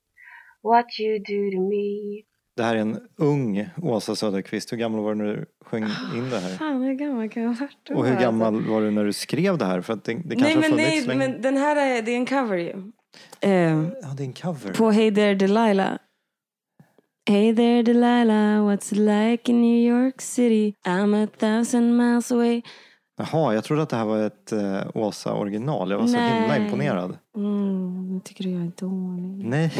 What 0.61 0.85
you 0.99 1.19
do 1.19 1.51
to 1.57 1.61
me. 1.69 2.23
Det 2.55 2.63
här 2.63 2.75
är 2.75 2.79
en 2.79 2.99
ung 3.17 3.69
Åsa 3.81 4.15
Söderqvist. 4.15 4.71
Hur 4.73 4.77
gammal 4.77 5.01
var 5.03 5.15
du 5.15 5.23
när 5.23 5.35
du 5.35 5.45
sjöng 5.65 5.83
in 6.15 6.29
det 6.29 6.39
här? 6.39 6.57
fan 6.57 6.81
hur 6.81 6.93
gammal 6.93 7.29
kan 7.29 7.43
jag 7.43 7.49
ha 7.49 7.55
varit? 7.65 7.89
Och 7.97 8.05
hur 8.07 8.19
gammal 8.19 8.61
var 8.61 8.81
du 8.81 8.91
när 8.91 9.05
du 9.05 9.13
skrev 9.13 9.57
det 9.57 9.65
här? 9.65 9.81
För 9.81 9.93
att 9.93 10.03
det, 10.03 10.13
det 10.13 10.35
kanske 10.35 10.59
Nej 10.59 10.69
men, 10.69 10.77
nej, 10.77 11.01
länge. 11.01 11.19
men 11.27 11.41
den 11.41 11.57
här 11.57 11.75
är, 11.75 12.01
det 12.01 12.11
är 12.11 12.15
en 12.17 12.25
cover 12.25 12.57
ju. 12.57 12.91
Eh, 13.41 13.51
Ja, 13.51 14.07
det 14.17 14.23
är 14.23 14.27
en 14.27 14.33
cover. 14.33 14.73
på 14.73 14.91
Hey 14.91 15.15
there 15.15 15.35
Delilah. 15.35 15.97
Hey 17.29 17.55
there 17.55 17.83
Delilah, 17.83 18.61
what's 18.67 18.93
it 18.93 18.99
like 18.99 19.51
in 19.51 19.61
New 19.61 19.91
York 19.93 20.21
City? 20.21 20.73
I'm 20.85 21.23
a 21.23 21.27
thousand 21.37 21.97
miles 21.97 22.31
away. 22.31 22.61
Jaha, 23.17 23.53
jag 23.53 23.63
trodde 23.63 23.81
att 23.81 23.89
det 23.89 23.95
här 23.97 24.05
var 24.05 24.17
ett 24.17 24.51
eh, 24.51 24.81
Åsa 24.93 25.33
original. 25.33 25.91
Jag 25.91 25.97
var 25.97 26.07
så 26.07 26.17
himla 26.17 26.47
Nej. 26.47 26.65
imponerad. 26.65 27.17
Mm, 27.35 28.21
tycker 28.23 28.43
du 28.43 28.49
jag 28.49 28.61
är 28.61 28.71
dålig. 28.77 29.45
Nej. 29.45 29.71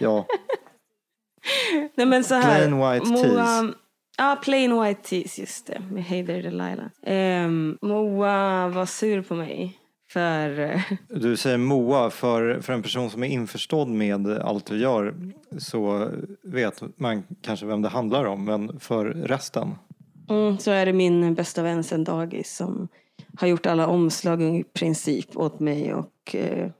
ja, 0.00 0.26
Nej 1.94 2.06
men 2.06 2.24
så 2.24 2.34
här. 2.34 2.58
Plain 2.58 2.78
white 2.78 3.22
tees. 3.22 3.74
Ja, 4.18 4.38
plain 4.42 4.82
white 4.82 5.02
tees, 5.02 5.38
just 5.38 5.66
det. 5.66 5.82
Med 5.90 6.04
Hey 6.04 6.26
there 6.26 6.42
Delilah. 6.42 7.46
Um, 7.46 7.78
Moa 7.82 8.68
var 8.68 8.86
sur 8.86 9.22
på 9.22 9.34
mig. 9.34 9.78
För... 10.12 10.60
eh, 10.60 10.80
du 11.08 11.36
säger 11.36 11.58
Moa. 11.58 12.10
För, 12.10 12.60
för 12.60 12.72
en 12.72 12.82
person 12.82 13.10
som 13.10 13.22
är 13.22 13.28
införstådd 13.28 13.88
med 13.88 14.38
allt 14.38 14.70
vi 14.70 14.78
gör 14.78 15.14
så 15.58 16.10
vet 16.42 16.82
man 16.96 17.22
kanske 17.42 17.66
vem 17.66 17.82
det 17.82 17.88
handlar 17.88 18.24
om. 18.24 18.44
Men 18.44 18.80
för 18.80 19.04
resten. 19.04 19.74
Mm, 20.28 20.58
så 20.58 20.70
är 20.70 20.86
det 20.86 20.92
min 20.92 21.34
bästa 21.34 21.62
vän 21.62 21.84
sen 21.84 22.04
dagis 22.04 22.56
som 22.56 22.88
har 23.36 23.48
gjort 23.48 23.66
alla 23.66 23.86
omslag 23.86 24.42
i 24.42 24.64
princip 24.64 25.36
åt 25.36 25.60
mig 25.60 25.94
och 25.94 26.34
eh, 26.34 26.70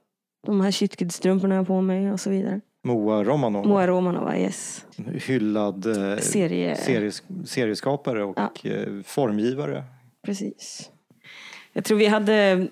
de 0.46 0.61
här 0.61 0.70
shitkid-strumporna 0.70 1.54
jag 1.54 1.61
har 1.61 1.64
på 1.66 1.80
mig 1.80 2.12
och 2.12 2.20
så 2.20 2.30
vidare. 2.30 2.61
Moa 2.85 3.24
Romanov. 3.24 3.66
Moa 3.66 3.87
Romanova, 3.87 4.38
yes. 4.38 4.87
Hyllad 5.26 5.87
eh, 5.87 6.18
Serie. 6.18 6.76
series, 6.76 7.22
serieskapare 7.46 8.24
och 8.24 8.37
Ja. 8.62 8.70
eh, 8.70 9.02
formgivare. 9.04 9.85
Precis. 10.26 10.90
Jag 11.72 11.85
tror 11.85 11.98
vi 11.98 12.07
hade, 12.07 12.68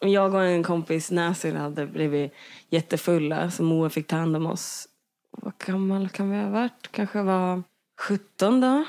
jag 0.00 0.34
och 0.34 0.44
en 0.44 0.62
kompis 0.62 1.10
Nasir 1.10 1.54
hade 1.54 1.86
blivit 1.86 2.32
jättefulla 2.68 3.50
så 3.50 3.62
Moa 3.62 3.90
fick 3.90 4.06
ta 4.06 4.16
hand 4.16 4.36
om 4.36 4.46
oss. 4.46 4.86
Vad 5.30 5.52
gammal 5.66 6.08
kan 6.08 6.30
vi 6.30 6.36
ha 6.38 6.50
varit? 6.50 6.88
Kanske 6.90 7.22
var 7.22 7.62
17 8.00 8.60
då? 8.60 8.84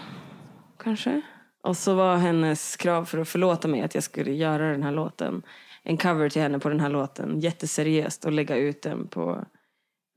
Kanske. 0.83 1.21
Och 1.63 1.77
så 1.77 1.93
var 1.93 2.17
hennes 2.17 2.75
krav 2.75 3.05
för 3.05 3.17
att 3.17 3.29
förlåta 3.29 3.67
mig 3.67 3.81
att 3.81 3.95
jag 3.95 4.03
skulle 4.03 4.31
göra 4.31 4.71
den 4.71 4.83
här 4.83 4.91
låten. 4.91 5.41
En 5.83 5.97
cover 5.97 6.29
till 6.29 6.41
henne 6.41 6.59
på 6.59 6.69
den 6.69 6.79
här 6.79 6.89
låten. 6.89 7.39
Jätteseriöst 7.39 8.25
och 8.25 8.31
lägga 8.31 8.55
ut 8.55 8.81
den 8.81 9.07
på... 9.07 9.45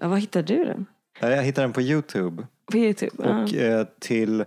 Ja, 0.03 0.09
vad 0.09 0.21
hittade 0.21 0.55
du 0.55 0.65
den? 0.65 0.87
Jag 1.21 1.43
hittade 1.43 1.65
den 1.65 1.73
på 1.73 1.81
Youtube. 1.81 2.47
På 2.73 2.79
Youtube? 2.79 3.13
Ja. 3.19 3.43
Och 3.43 3.55
eh, 3.55 3.87
till 4.01 4.45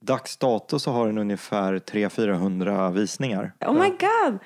dags 0.00 0.36
dato 0.36 0.78
så 0.78 0.90
har 0.90 1.06
den 1.06 1.18
ungefär 1.18 1.78
300-400 1.78 2.92
visningar. 2.92 3.52
Oh 3.60 3.72
my 3.72 3.88
god! 3.88 4.38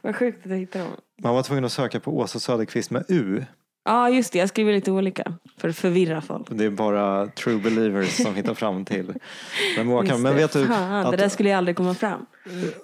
Vad 0.00 0.16
sjukt 0.16 0.44
att 0.44 0.50
jag 0.50 0.58
hittade 0.58 0.84
dem. 0.84 0.94
Man 1.22 1.34
var 1.34 1.42
tvungen 1.42 1.64
att 1.64 1.72
söka 1.72 2.00
på 2.00 2.18
Åsa 2.18 2.38
Söderqvist 2.38 2.90
med 2.90 3.04
U. 3.08 3.44
Ja, 3.86 4.10
just 4.10 4.32
det. 4.32 4.38
Jag 4.38 4.48
skriver 4.48 4.72
lite 4.72 4.90
olika. 4.90 5.32
För 5.58 5.68
att 5.68 5.76
förvirra 5.76 6.20
folk. 6.20 6.46
Det 6.50 6.64
är 6.64 6.70
bara 6.70 7.26
true 7.26 7.58
believers 7.58 8.22
som 8.22 8.34
hittar 8.34 8.54
fram 8.54 8.84
till. 8.84 9.12
Men, 9.76 9.86
Moa 9.86 10.00
kan, 10.00 10.08
Just 10.08 10.20
men 10.22 10.34
vet 10.34 10.52
du, 10.52 10.66
Fan, 10.66 10.92
att- 10.92 11.10
det 11.10 11.16
där 11.16 11.28
skulle 11.28 11.48
jag 11.48 11.58
aldrig 11.58 11.76
komma 11.76 11.94
fram. 11.94 12.26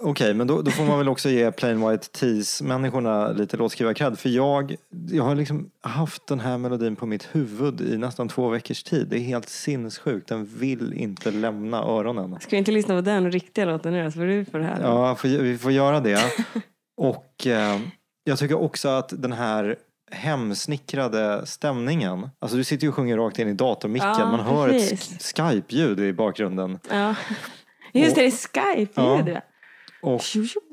Okej, 0.00 0.34
men 0.34 0.46
då, 0.46 0.62
då 0.62 0.70
får 0.70 0.84
man 0.84 0.98
väl 0.98 1.08
också 1.08 1.28
ge 1.28 1.52
Plain 1.52 1.88
White 1.88 2.08
Tees-människorna 2.08 3.32
lite 3.32 3.56
låtskrivarcred. 3.56 4.18
För 4.18 4.28
jag, 4.28 4.76
jag 5.10 5.24
har 5.24 5.34
liksom 5.34 5.70
haft 5.80 6.26
den 6.26 6.40
här 6.40 6.58
melodin 6.58 6.96
på 6.96 7.06
mitt 7.06 7.28
huvud 7.32 7.80
i 7.80 7.98
nästan 7.98 8.28
två 8.28 8.48
veckors 8.48 8.82
tid. 8.82 9.06
Det 9.10 9.16
är 9.16 9.20
helt 9.20 9.48
sinnessjukt. 9.48 10.28
Den 10.28 10.44
vill 10.44 10.92
inte 10.92 11.30
lämna 11.30 11.78
öronen. 11.82 12.40
Ska 12.40 12.50
vi 12.50 12.56
inte 12.56 12.72
lyssna 12.72 12.94
på 12.94 13.00
den 13.00 13.32
riktiga 13.32 13.64
låten 13.64 13.92
nu 13.92 14.10
så 14.10 14.14
får 14.18 14.26
du 14.26 14.44
på 14.44 14.58
det 14.58 14.64
här. 14.64 14.80
Ja, 14.82 15.16
vi 15.22 15.58
får 15.58 15.72
göra 15.72 16.00
det. 16.00 16.20
Och 16.96 17.46
eh, 17.46 17.80
jag 18.24 18.38
tycker 18.38 18.58
också 18.62 18.88
att 18.88 19.22
den 19.22 19.32
här 19.32 19.76
hemsnickrade 20.12 21.46
stämningen. 21.46 22.30
Alltså 22.38 22.56
du 22.56 22.64
sitter 22.64 22.82
ju 22.84 22.88
och 22.88 22.94
sjunger 22.94 23.16
rakt 23.16 23.38
in 23.38 23.48
i 23.48 23.52
datormicken. 23.52 24.08
Ja, 24.08 24.30
Man 24.30 24.40
hör 24.40 24.68
precis. 24.68 25.12
ett 25.12 25.22
Skype-ljud 25.22 26.00
i 26.00 26.12
bakgrunden. 26.12 26.78
Ja. 26.90 27.14
Just 27.92 28.14
det, 28.14 28.20
det 28.20 28.26
är 28.26 28.30
Skype. 28.76 28.92
Ja. 28.94 29.40
Och, 30.02 30.22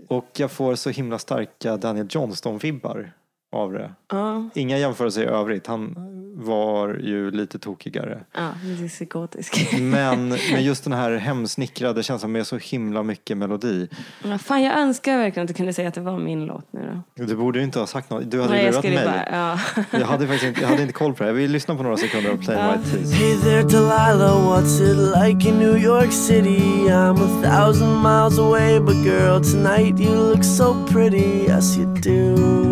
och 0.08 0.30
jag 0.38 0.52
får 0.52 0.76
så 0.76 0.90
himla 0.90 1.20
starka 1.20 1.78
Daniel 1.78 2.08
Johnston-vibbar 2.10 3.12
av 3.52 3.74
det. 3.74 3.92
Ja, 4.12 4.50
Inga 4.54 4.78
jämförelser 4.78 5.22
i 5.22 5.26
övrigt. 5.26 5.68
Han 5.68 5.96
var 6.36 6.88
ju 6.94 7.32
lite 7.32 7.60
tokigare. 7.60 8.20
ja, 8.34 8.42
är 8.42 8.88
psykotisk. 8.88 9.80
Men, 9.80 10.30
men 10.52 10.64
just 10.64 10.84
den 10.84 10.94
här 10.94 11.12
hemsnickrade 11.18 12.04
känslan 12.04 12.32
med 12.32 12.48
så 12.48 12.58
himla 12.58 13.04
mycket 13.04 13.38
melodi. 13.38 13.88
Ja, 14.24 14.38
fan, 14.38 14.64
jag 14.64 14.80
önskar 14.80 15.18
verkligen 15.18 15.44
att 15.44 15.48
du 15.48 15.54
kunde 15.54 15.74
säga 15.74 15.88
att 15.88 15.94
det 15.94 16.02
var 16.02 16.20
min 16.20 16.46
låt 16.46 16.74
nu 16.74 17.02
då. 17.16 17.26
Du 17.26 17.36
borde 17.36 17.60
ju 17.60 17.66
inte 17.66 17.80
ha 17.80 17.88
sagt 17.88 18.10
något. 18.10 18.32
Du 18.32 18.42
hade 18.42 18.54
Nej, 18.54 18.72
lurat 18.72 18.84
mig. 18.84 19.06
bara, 19.06 19.26
ja. 19.32 19.60
Jag 20.00 20.06
hade 20.08 20.28
faktiskt 20.28 20.44
inte, 20.44 20.62
jag 20.62 20.68
hade 20.68 20.82
inte 20.82 20.94
koll 20.94 21.14
på 21.14 21.24
det. 21.24 21.32
Vi 21.34 21.48
lyssnar 21.48 21.76
på 21.76 21.84
några 21.84 21.98
sekunder 21.98 22.32
av 22.32 22.38
Plain 22.38 22.60
Ja. 22.60 22.72
White 22.72 22.90
Tees. 22.98 23.14
Hey 23.14 23.38
there, 23.38 23.62
Delilah, 23.64 24.48
what's 24.48 24.82
it 24.82 24.98
like 25.26 25.50
in 25.50 25.60
New 25.60 25.78
York 25.78 26.12
City? 26.12 26.60
I'm 26.90 27.18
a 27.22 27.42
thousand 27.44 28.02
miles 28.02 28.40
away, 28.40 28.80
but 28.80 28.96
girl, 29.04 29.40
tonight 29.44 30.00
you 30.00 30.16
look 30.16 30.44
so 30.44 30.86
pretty, 30.92 31.46
yes 31.48 31.78
you 31.78 31.86
do. 31.96 32.69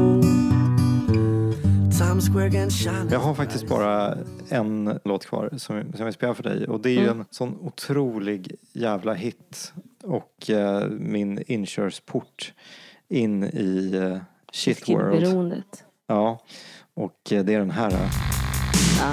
Jag 3.11 3.19
har 3.19 3.33
faktiskt 3.33 3.67
bara 3.67 4.17
en 4.49 4.99
låt 5.05 5.25
kvar 5.25 5.49
som, 5.51 5.59
som 5.59 5.83
jag 5.97 6.05
vill 6.05 6.13
spela 6.13 6.33
för 6.33 6.43
dig. 6.43 6.67
Och 6.67 6.81
det 6.81 6.89
är 6.89 6.93
ju 6.93 7.03
Mm. 7.03 7.19
en 7.19 7.25
sån 7.29 7.57
otrolig 7.61 8.55
jävla 8.73 9.13
hit. 9.13 9.73
Och 10.03 10.49
eh, 10.49 10.87
min 10.89 11.43
inkörsport 11.47 12.53
in 13.09 13.43
i 13.43 13.91
eh, 13.95 14.17
shit 14.53 14.89
world. 14.89 15.23
Ja, 16.07 16.43
och 16.93 17.31
eh, 17.31 17.43
det 17.45 17.53
är 17.53 17.59
den 17.59 17.71
här. 17.71 17.91
eh. 17.91 18.09
Ja. 18.99 19.11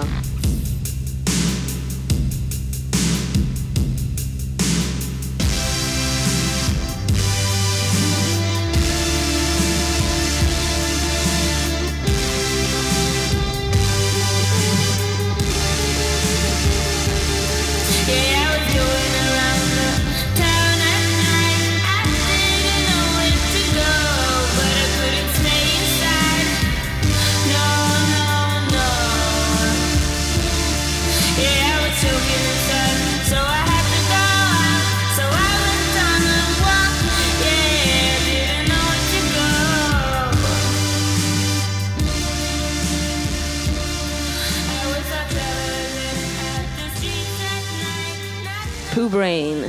Brain. 49.14 49.60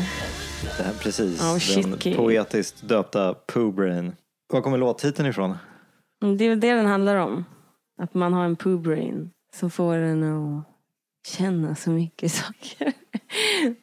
Det 0.78 0.84
här, 0.84 0.94
precis, 0.94 1.40
Ja, 1.42 1.60
shit 1.60 2.04
den 2.04 2.16
poetiskt 2.16 2.88
döpta 2.88 3.34
Pooh 3.34 3.74
Brain. 3.76 4.16
Var 4.48 4.62
kommer 4.62 4.78
låttiteln 4.78 5.30
ifrån? 5.30 5.58
Mm, 6.24 6.38
Det 6.38 6.46
är 6.46 6.50
väl 6.50 6.60
det 6.60 6.74
den 6.74 6.86
handlar 6.86 7.16
om. 7.16 7.46
Att 8.02 8.14
man 8.14 8.34
har 8.34 8.46
en 8.46 8.56
Pooh 8.56 8.82
Brain 8.82 9.32
som 9.54 9.72
får 9.72 9.96
en 9.96 10.24
att 10.24 10.64
känna 11.28 11.76
så 11.76 11.90
mycket 11.90 12.32
saker. 12.32 12.94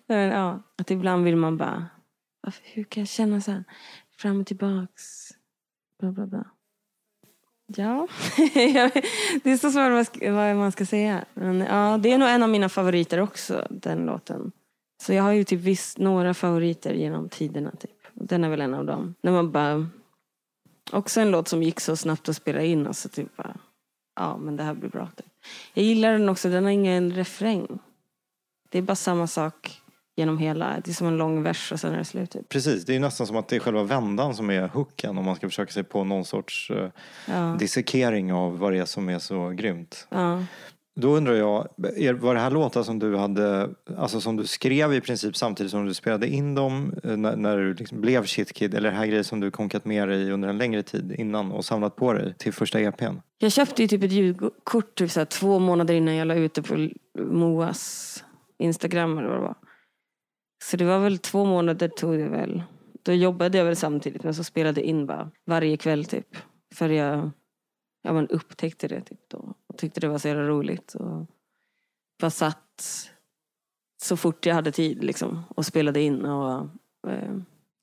Men, 0.08 0.18
ja, 0.28 0.62
att 0.78 0.90
ibland 0.90 1.24
vill 1.24 1.36
man 1.36 1.56
bara, 1.56 1.86
varför, 2.40 2.62
hur 2.64 2.84
kan 2.84 3.00
jag 3.00 3.08
känna 3.08 3.40
så 3.40 3.50
här? 3.50 3.64
Fram 4.18 4.40
och 4.40 4.46
tillbaks. 4.46 5.28
Bla, 6.00 6.12
bla, 6.12 6.26
bla. 6.26 6.44
Ja, 7.76 8.08
det 9.42 9.50
är 9.50 9.56
så 9.56 9.70
svårt 9.70 10.30
vad 10.32 10.56
man 10.56 10.72
ska 10.72 10.86
säga. 10.86 11.24
Men 11.34 11.60
ja, 11.60 11.98
det 12.02 12.12
är 12.12 12.18
nog 12.18 12.28
en 12.28 12.42
av 12.42 12.48
mina 12.48 12.68
favoriter 12.68 13.20
också, 13.20 13.66
den 13.70 14.06
låten. 14.06 14.52
Så 15.03 15.12
jag 15.12 15.22
har 15.22 15.32
ju 15.32 15.44
typ 15.44 15.61
visst 15.61 15.98
några 15.98 16.34
favoriter 16.34 16.94
genom 16.94 17.28
tiderna. 17.28 17.70
Typ. 17.70 17.90
Den 18.14 18.44
är 18.44 18.48
väl 18.48 18.61
en 18.61 18.74
av 18.74 18.86
dem. 18.86 19.14
När 19.22 19.32
man 19.32 19.53
bara... 19.53 19.86
Också 20.92 21.20
en 21.20 21.30
låt 21.30 21.48
som 21.48 21.62
gick 21.62 21.80
så 21.80 21.96
snabbt 21.96 22.28
att 22.28 22.36
spela 22.36 22.62
in. 22.62 22.86
Och 22.86 22.96
så 22.96 23.09
typ 23.09 23.36
bara, 23.36 23.57
ja 24.16 24.36
men 24.36 24.57
det 24.57 24.62
här 24.62 24.74
blir 24.74 24.90
bra. 24.90 25.09
Typ. 25.16 25.26
Jag 25.74 25.84
gillar 25.84 26.12
den 26.12 26.28
också, 26.28 26.48
den 26.48 26.64
har 26.64 26.70
ingen 26.70 27.12
refräng. 27.12 27.78
Det 28.70 28.78
är 28.78 28.82
bara 28.82 28.94
samma 28.94 29.26
sak 29.26 29.80
genom 30.16 30.38
hela. 30.38 30.80
Det 30.84 30.90
är 30.90 30.94
som 30.94 31.07
en 31.07 31.16
lång 31.16 31.42
vers 31.42 31.72
och 31.72 31.80
sen 31.80 31.92
är 31.92 31.98
det 31.98 32.05
slut. 32.05 32.30
Typ. 32.30 32.48
Precis, 32.48 32.84
det 32.84 32.96
är 32.96 33.00
nästan 33.00 33.26
som 33.26 33.36
att 33.36 33.48
det 33.48 33.57
är 33.57 33.61
själva 33.61 33.82
vändan 33.82 34.34
som 34.34 34.50
är 34.50 34.68
hooken 34.68 35.18
om 35.18 35.24
man 35.24 35.36
ska 35.36 35.48
försöka 35.48 35.72
sig 35.72 35.84
på 35.84 36.05
någon 36.05 36.24
sorts 36.24 36.70
eh, 36.70 36.90
Ja. 37.28 37.57
dissekering 37.59 38.32
av 38.32 38.59
vad 38.59 38.72
det 38.72 38.78
är 38.78 38.84
som 38.84 39.09
är 39.09 39.18
så 39.18 39.48
grymt. 39.48 40.07
Ja. 40.11 40.44
Då 40.95 41.16
undrar 41.16 41.34
jag, 41.34 41.68
var 42.20 42.34
det 42.34 42.40
här 42.40 42.51
låtar 42.51 42.82
som 42.82 42.99
du 42.99 43.16
hade, 43.16 43.70
alltså 43.97 44.20
som 44.20 44.36
du 44.36 44.47
skrev 44.47 44.95
i 44.95 45.01
princip 45.01 45.36
samtidigt 45.36 45.70
som 45.70 45.86
du 45.86 45.95
spelade 45.95 46.28
in 46.28 46.55
dem 46.55 46.95
eh, 47.05 47.16
när, 47.16 47.36
när 47.36 47.57
du 47.57 47.74
liksom 47.74 48.01
blev 48.01 48.26
shitkid? 48.26 48.74
Eller 48.74 48.88
är 48.88 48.93
det 48.93 48.99
här 48.99 49.07
grejer 49.07 49.22
som 49.22 49.40
du 49.40 49.51
konkat 49.51 49.84
med 49.84 50.09
dig 50.09 50.30
under 50.30 50.49
en 50.49 50.59
längre 50.59 50.82
tid 50.82 51.12
innan 51.18 51.53
och 51.53 51.64
samlat 51.64 51.97
på 51.97 52.12
dig 52.12 52.34
till 52.38 52.53
första 52.53 52.80
EPn? 52.80 53.16
Jag 53.38 53.53
köpte 53.53 53.82
ju 53.82 53.88
typ 53.88 54.03
ett 54.03 54.12
ljudkort 54.12 54.95
typ 54.95 55.11
så 55.11 55.24
två 55.24 55.59
månader 55.59 55.95
innan 55.95 56.14
jag 56.14 56.28
la 56.28 56.34
ut 56.34 56.55
det 56.55 56.62
på 56.62 56.88
Moas 57.18 58.24
Instagram 58.59 59.18
eller 59.18 59.28
vad 59.28 59.38
det 59.38 59.43
var. 59.43 59.57
Så 60.64 60.76
det 60.76 60.84
var 60.84 60.99
väl 60.99 61.18
två 61.18 61.45
månader 61.45 61.88
tog 61.88 62.18
det 62.18 62.28
väl. 62.28 62.62
Då 63.03 63.12
jobbade 63.12 63.59
jag 63.59 63.64
väl 63.64 63.76
samtidigt 63.76 64.24
men 64.24 64.34
så 64.34 64.45
spelade 64.45 64.80
jag 64.80 64.88
in 64.88 65.07
bara 65.07 65.30
varje 65.47 65.76
kväll 65.76 66.05
typ. 66.05 66.36
För 66.74 66.88
jag 66.88 67.30
ja, 68.03 68.12
man 68.12 68.28
upptäckte 68.28 68.88
det 68.88 69.01
typ 69.01 69.20
då. 69.28 69.55
Och 69.73 69.79
tyckte 69.79 70.01
det 70.01 70.09
var 70.09 70.18
så 70.18 70.29
jävla 70.29 70.43
roligt. 70.43 70.95
Och 70.95 71.27
bara 72.20 72.31
satt 72.31 72.59
så 74.03 74.16
fort 74.16 74.47
jag 74.47 74.55
hade 74.55 74.73
tid 74.73 75.05
liksom. 75.05 75.45
Och 75.49 75.66
spelade 75.66 76.01
in 76.01 76.25
och 76.25 76.68
eh, 77.09 77.37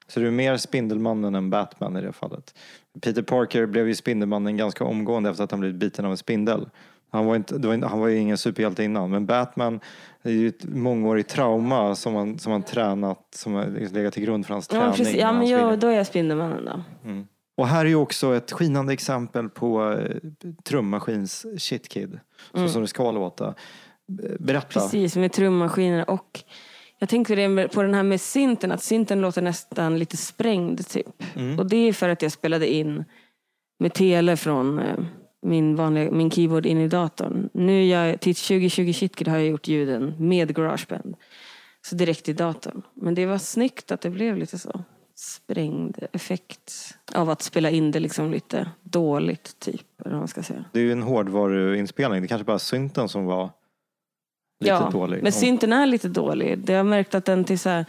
Så 0.07 0.19
du 0.19 0.27
är 0.27 0.31
mer 0.31 0.57
Spindelmannen 0.57 1.35
än 1.35 1.49
Batman 1.49 1.97
i 1.97 2.01
det 2.01 2.13
fallet. 2.13 2.55
Peter 3.01 3.21
Parker 3.21 3.65
blev 3.65 3.87
ju 3.87 3.95
Spindelmannen 3.95 4.57
ganska 4.57 4.83
omgående 4.83 5.29
efter 5.29 5.43
att 5.43 5.51
han 5.51 5.59
blivit 5.59 5.79
biten 5.79 6.05
av 6.05 6.11
en 6.11 6.17
spindel. 6.17 6.69
Han 7.11 7.25
var, 7.25 7.35
inte, 7.35 7.57
var, 7.57 7.87
han 7.87 7.99
var 7.99 8.07
ju 8.07 8.17
ingen 8.17 8.37
superhjälte 8.37 8.83
innan. 8.83 9.09
Men 9.09 9.25
Batman 9.25 9.79
är 10.21 10.31
ju 10.31 10.47
ett 10.47 10.63
mångårigt 10.63 11.29
trauma 11.29 11.95
som 11.95 12.15
han, 12.15 12.39
som 12.39 12.51
han 12.51 12.63
tränat, 12.63 13.27
som 13.35 13.53
har 13.53 13.65
legat 13.93 14.13
till 14.13 14.23
grund 14.23 14.45
för 14.45 14.53
hans 14.53 14.69
ja, 14.71 14.79
träning. 14.79 14.95
precis. 14.95 15.15
ja 15.15 15.31
men 15.31 15.47
jag, 15.47 15.79
då 15.79 15.87
är 15.87 15.91
jag 15.91 16.07
Spindelmannen 16.07 16.65
då. 16.65 16.83
Och 17.59 17.67
här 17.67 17.85
är 17.85 17.89
ju 17.89 17.95
också 17.95 18.35
ett 18.35 18.51
skinande 18.51 18.93
exempel 18.93 19.49
på 19.49 19.91
eh, 19.91 20.15
trummaskins 20.63 21.45
shitkid. 21.57 22.19
Så 22.53 22.69
som 22.69 22.81
det 22.81 22.87
ska 22.87 23.11
låta. 23.11 23.53
B- 24.07 24.23
Berätta. 24.39 24.79
Mm. 24.79 24.89
Precis, 24.89 25.15
med 25.15 25.31
trummaskiner 25.31 26.09
och 26.09 26.43
jag 26.99 27.09
tänkte 27.09 27.69
på 27.73 27.81
den 27.81 27.93
här 27.93 28.03
med 28.03 28.21
synten, 28.21 28.71
att 28.71 28.83
synten 28.83 29.21
låter 29.21 29.41
nästan 29.41 29.99
lite 29.99 30.17
sprängd 30.17 30.87
typ. 30.87 31.07
Och 31.57 31.69
det 31.69 31.77
är 31.77 31.93
för 31.93 32.09
att 32.09 32.21
jag 32.21 32.31
spelade 32.31 32.73
in 32.73 33.05
med 33.79 33.93
tele 33.93 34.37
från 34.37 34.79
eh, 34.79 34.99
min, 35.41 35.75
vanliga, 35.75 36.11
min 36.11 36.31
keyboard 36.31 36.65
in 36.65 36.77
i 36.77 36.87
datorn. 36.87 37.49
Nu 37.53 37.85
jag, 37.85 38.19
till 38.19 38.35
2020 38.35 38.93
Shitkid 38.93 39.27
har 39.27 39.37
jag 39.37 39.47
gjort 39.47 39.67
ljuden 39.67 40.15
med 40.19 40.55
Garageband. 40.55 41.15
Så 41.81 41.95
direkt 41.95 42.29
i 42.29 42.33
datorn. 42.33 42.81
Men 42.93 43.15
det 43.15 43.25
var 43.25 43.37
snyggt 43.37 43.91
att 43.91 44.01
det 44.01 44.09
blev 44.09 44.37
lite 44.37 44.57
så 44.57 44.83
sprängd 45.19 45.97
effekt 46.11 46.97
av 47.15 47.29
att 47.29 47.41
spela 47.41 47.69
in 47.69 47.91
det 47.91 47.99
liksom 47.99 48.31
lite 48.31 48.69
dåligt 48.83 49.59
typ. 49.59 50.01
Eller 50.01 50.11
vad 50.11 50.19
man 50.19 50.27
ska 50.27 50.43
säga. 50.43 50.65
Det 50.71 50.79
är 50.79 50.83
ju 50.83 50.91
en 50.91 51.03
hårdvaruinspelning. 51.03 52.21
Det 52.21 52.27
kanske 52.27 52.45
bara 52.45 52.59
synten 52.59 53.09
som 53.09 53.25
var 53.25 53.49
lite 54.59 54.73
ja, 54.73 54.89
dålig. 54.89 55.23
men 55.23 55.31
synten 55.31 55.73
är 55.73 55.85
lite 55.85 56.07
dålig. 56.07 56.57
Det 56.57 56.73
har 56.73 56.77
jag 56.77 56.85
märkt 56.85 57.15
att 57.15 57.25
den 57.25 57.43
till 57.43 57.59
så 57.59 57.69
här, 57.69 57.85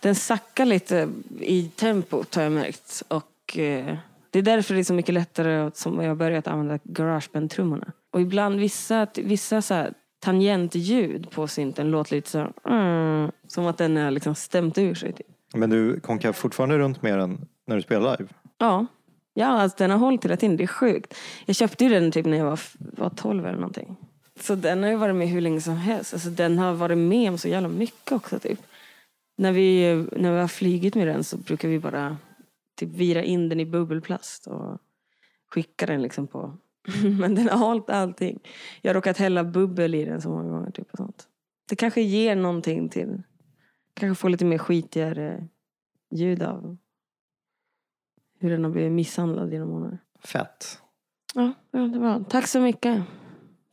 den 0.00 0.14
sackar 0.14 0.64
lite 0.64 1.08
i 1.40 1.68
tempot 1.68 2.34
har 2.34 2.42
jag 2.42 2.52
märkt. 2.52 3.02
Och 3.08 3.58
eh, 3.58 3.96
det 4.30 4.38
är 4.38 4.42
därför 4.42 4.74
det 4.74 4.80
är 4.80 4.84
så 4.84 4.94
mycket 4.94 5.14
lättare 5.14 5.56
att, 5.56 5.76
som 5.76 6.00
jag 6.00 6.08
har 6.08 6.14
börjat 6.14 6.46
använda 6.46 6.78
garageband-trummorna. 6.84 7.92
Och 8.12 8.20
ibland 8.20 8.60
vissa, 8.60 9.06
vissa 9.14 9.62
så 9.62 9.74
här, 9.74 9.92
tangentljud 10.20 11.30
på 11.30 11.48
synten 11.48 11.90
låter 11.90 12.16
lite 12.16 12.30
så 12.30 12.38
här, 12.38 12.52
mm, 12.64 13.30
som 13.46 13.66
att 13.66 13.78
den 13.78 13.96
är 13.96 14.10
liksom 14.10 14.34
stämt 14.34 14.78
ur 14.78 14.94
sig. 14.94 15.12
Typ. 15.12 15.26
Men 15.54 15.70
du 15.70 16.00
konkar 16.00 16.32
fortfarande 16.32 16.78
runt 16.78 17.02
med 17.02 17.18
den 17.18 17.48
när 17.66 17.76
du 17.76 17.82
spelar 17.82 18.16
live? 18.18 18.30
Ja, 18.58 18.86
ja 19.34 19.46
alltså, 19.46 19.78
den 19.78 19.90
har 19.90 19.98
hållit 19.98 20.24
hela 20.24 20.36
tiden. 20.36 20.56
Det 20.56 20.62
är 20.62 20.66
sjukt. 20.66 21.14
Jag 21.44 21.56
köpte 21.56 21.84
ju 21.84 21.90
den 21.90 22.12
typ 22.12 22.26
när 22.26 22.36
jag 22.36 22.44
var, 22.44 22.60
var 22.78 23.10
12 23.10 23.46
eller 23.46 23.58
någonting. 23.58 23.96
Så 24.40 24.54
den 24.54 24.82
har 24.82 24.90
ju 24.90 24.96
varit 24.96 25.14
med 25.14 25.28
hur 25.28 25.40
länge 25.40 25.60
som 25.60 25.76
helst. 25.76 26.14
Alltså, 26.14 26.30
den 26.30 26.58
har 26.58 26.74
varit 26.74 26.98
med 26.98 27.30
om 27.30 27.38
så 27.38 27.48
jävla 27.48 27.68
mycket 27.68 28.12
också. 28.12 28.38
Typ. 28.38 28.58
När, 29.36 29.52
vi, 29.52 29.94
när 30.12 30.32
vi 30.32 30.40
har 30.40 30.48
flygit 30.48 30.94
med 30.94 31.06
den 31.06 31.24
så 31.24 31.36
brukar 31.36 31.68
vi 31.68 31.78
bara 31.78 32.16
typ 32.76 32.88
vira 32.88 33.22
in 33.22 33.48
den 33.48 33.60
i 33.60 33.66
bubbelplast 33.66 34.46
och 34.46 34.78
skicka 35.50 35.86
den 35.86 36.02
liksom 36.02 36.26
på. 36.26 36.56
Men 37.20 37.34
den 37.34 37.48
har 37.48 37.58
hållit 37.58 37.90
allting. 37.90 38.38
Jag 38.82 38.90
har 38.90 38.94
råkat 38.94 39.18
hälla 39.18 39.44
bubbel 39.44 39.94
i 39.94 40.04
den 40.04 40.20
så 40.20 40.28
många 40.28 40.50
gånger. 40.50 40.70
Typ 40.70 40.90
och 40.90 40.96
sånt. 40.96 41.28
Det 41.68 41.76
kanske 41.76 42.00
ger 42.00 42.36
någonting 42.36 42.88
till. 42.88 43.22
Kanske 43.94 44.20
får 44.20 44.28
lite 44.28 44.44
mer 44.44 44.58
skitigare 44.58 45.48
ljud 46.10 46.42
av 46.42 46.76
hur 48.40 48.50
den 48.50 48.64
har 48.64 48.70
blivit 48.70 48.92
misshandlad 48.92 49.52
genom 49.52 49.70
åren. 49.70 49.98
Fett. 50.24 50.78
Ja, 51.34 51.52
ja, 51.70 51.78
det 51.78 51.98
var. 51.98 52.24
Tack 52.30 52.46
så 52.46 52.60
mycket 52.60 53.02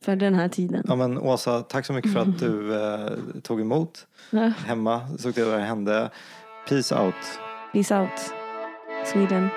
för 0.04 0.16
den 0.16 0.34
här 0.34 0.48
tiden. 0.48 0.84
Ja, 0.88 0.96
men 0.96 1.18
Åsa, 1.18 1.62
tack 1.62 1.86
så 1.86 1.92
mycket 1.92 2.12
för 2.12 2.20
att 2.20 2.38
du 2.38 2.82
eh, 2.84 3.10
tog 3.42 3.60
emot 3.60 4.06
Ja, 4.30 4.40
hemma. 4.66 5.08
Såg 5.18 5.34
till 5.34 5.44
vad 5.44 5.54
det 5.54 5.60
hände. 5.64 6.10
Peace 6.68 6.94
out. 6.98 7.14
peace 7.72 8.00
out, 8.00 8.34
Sweden. 9.06 9.48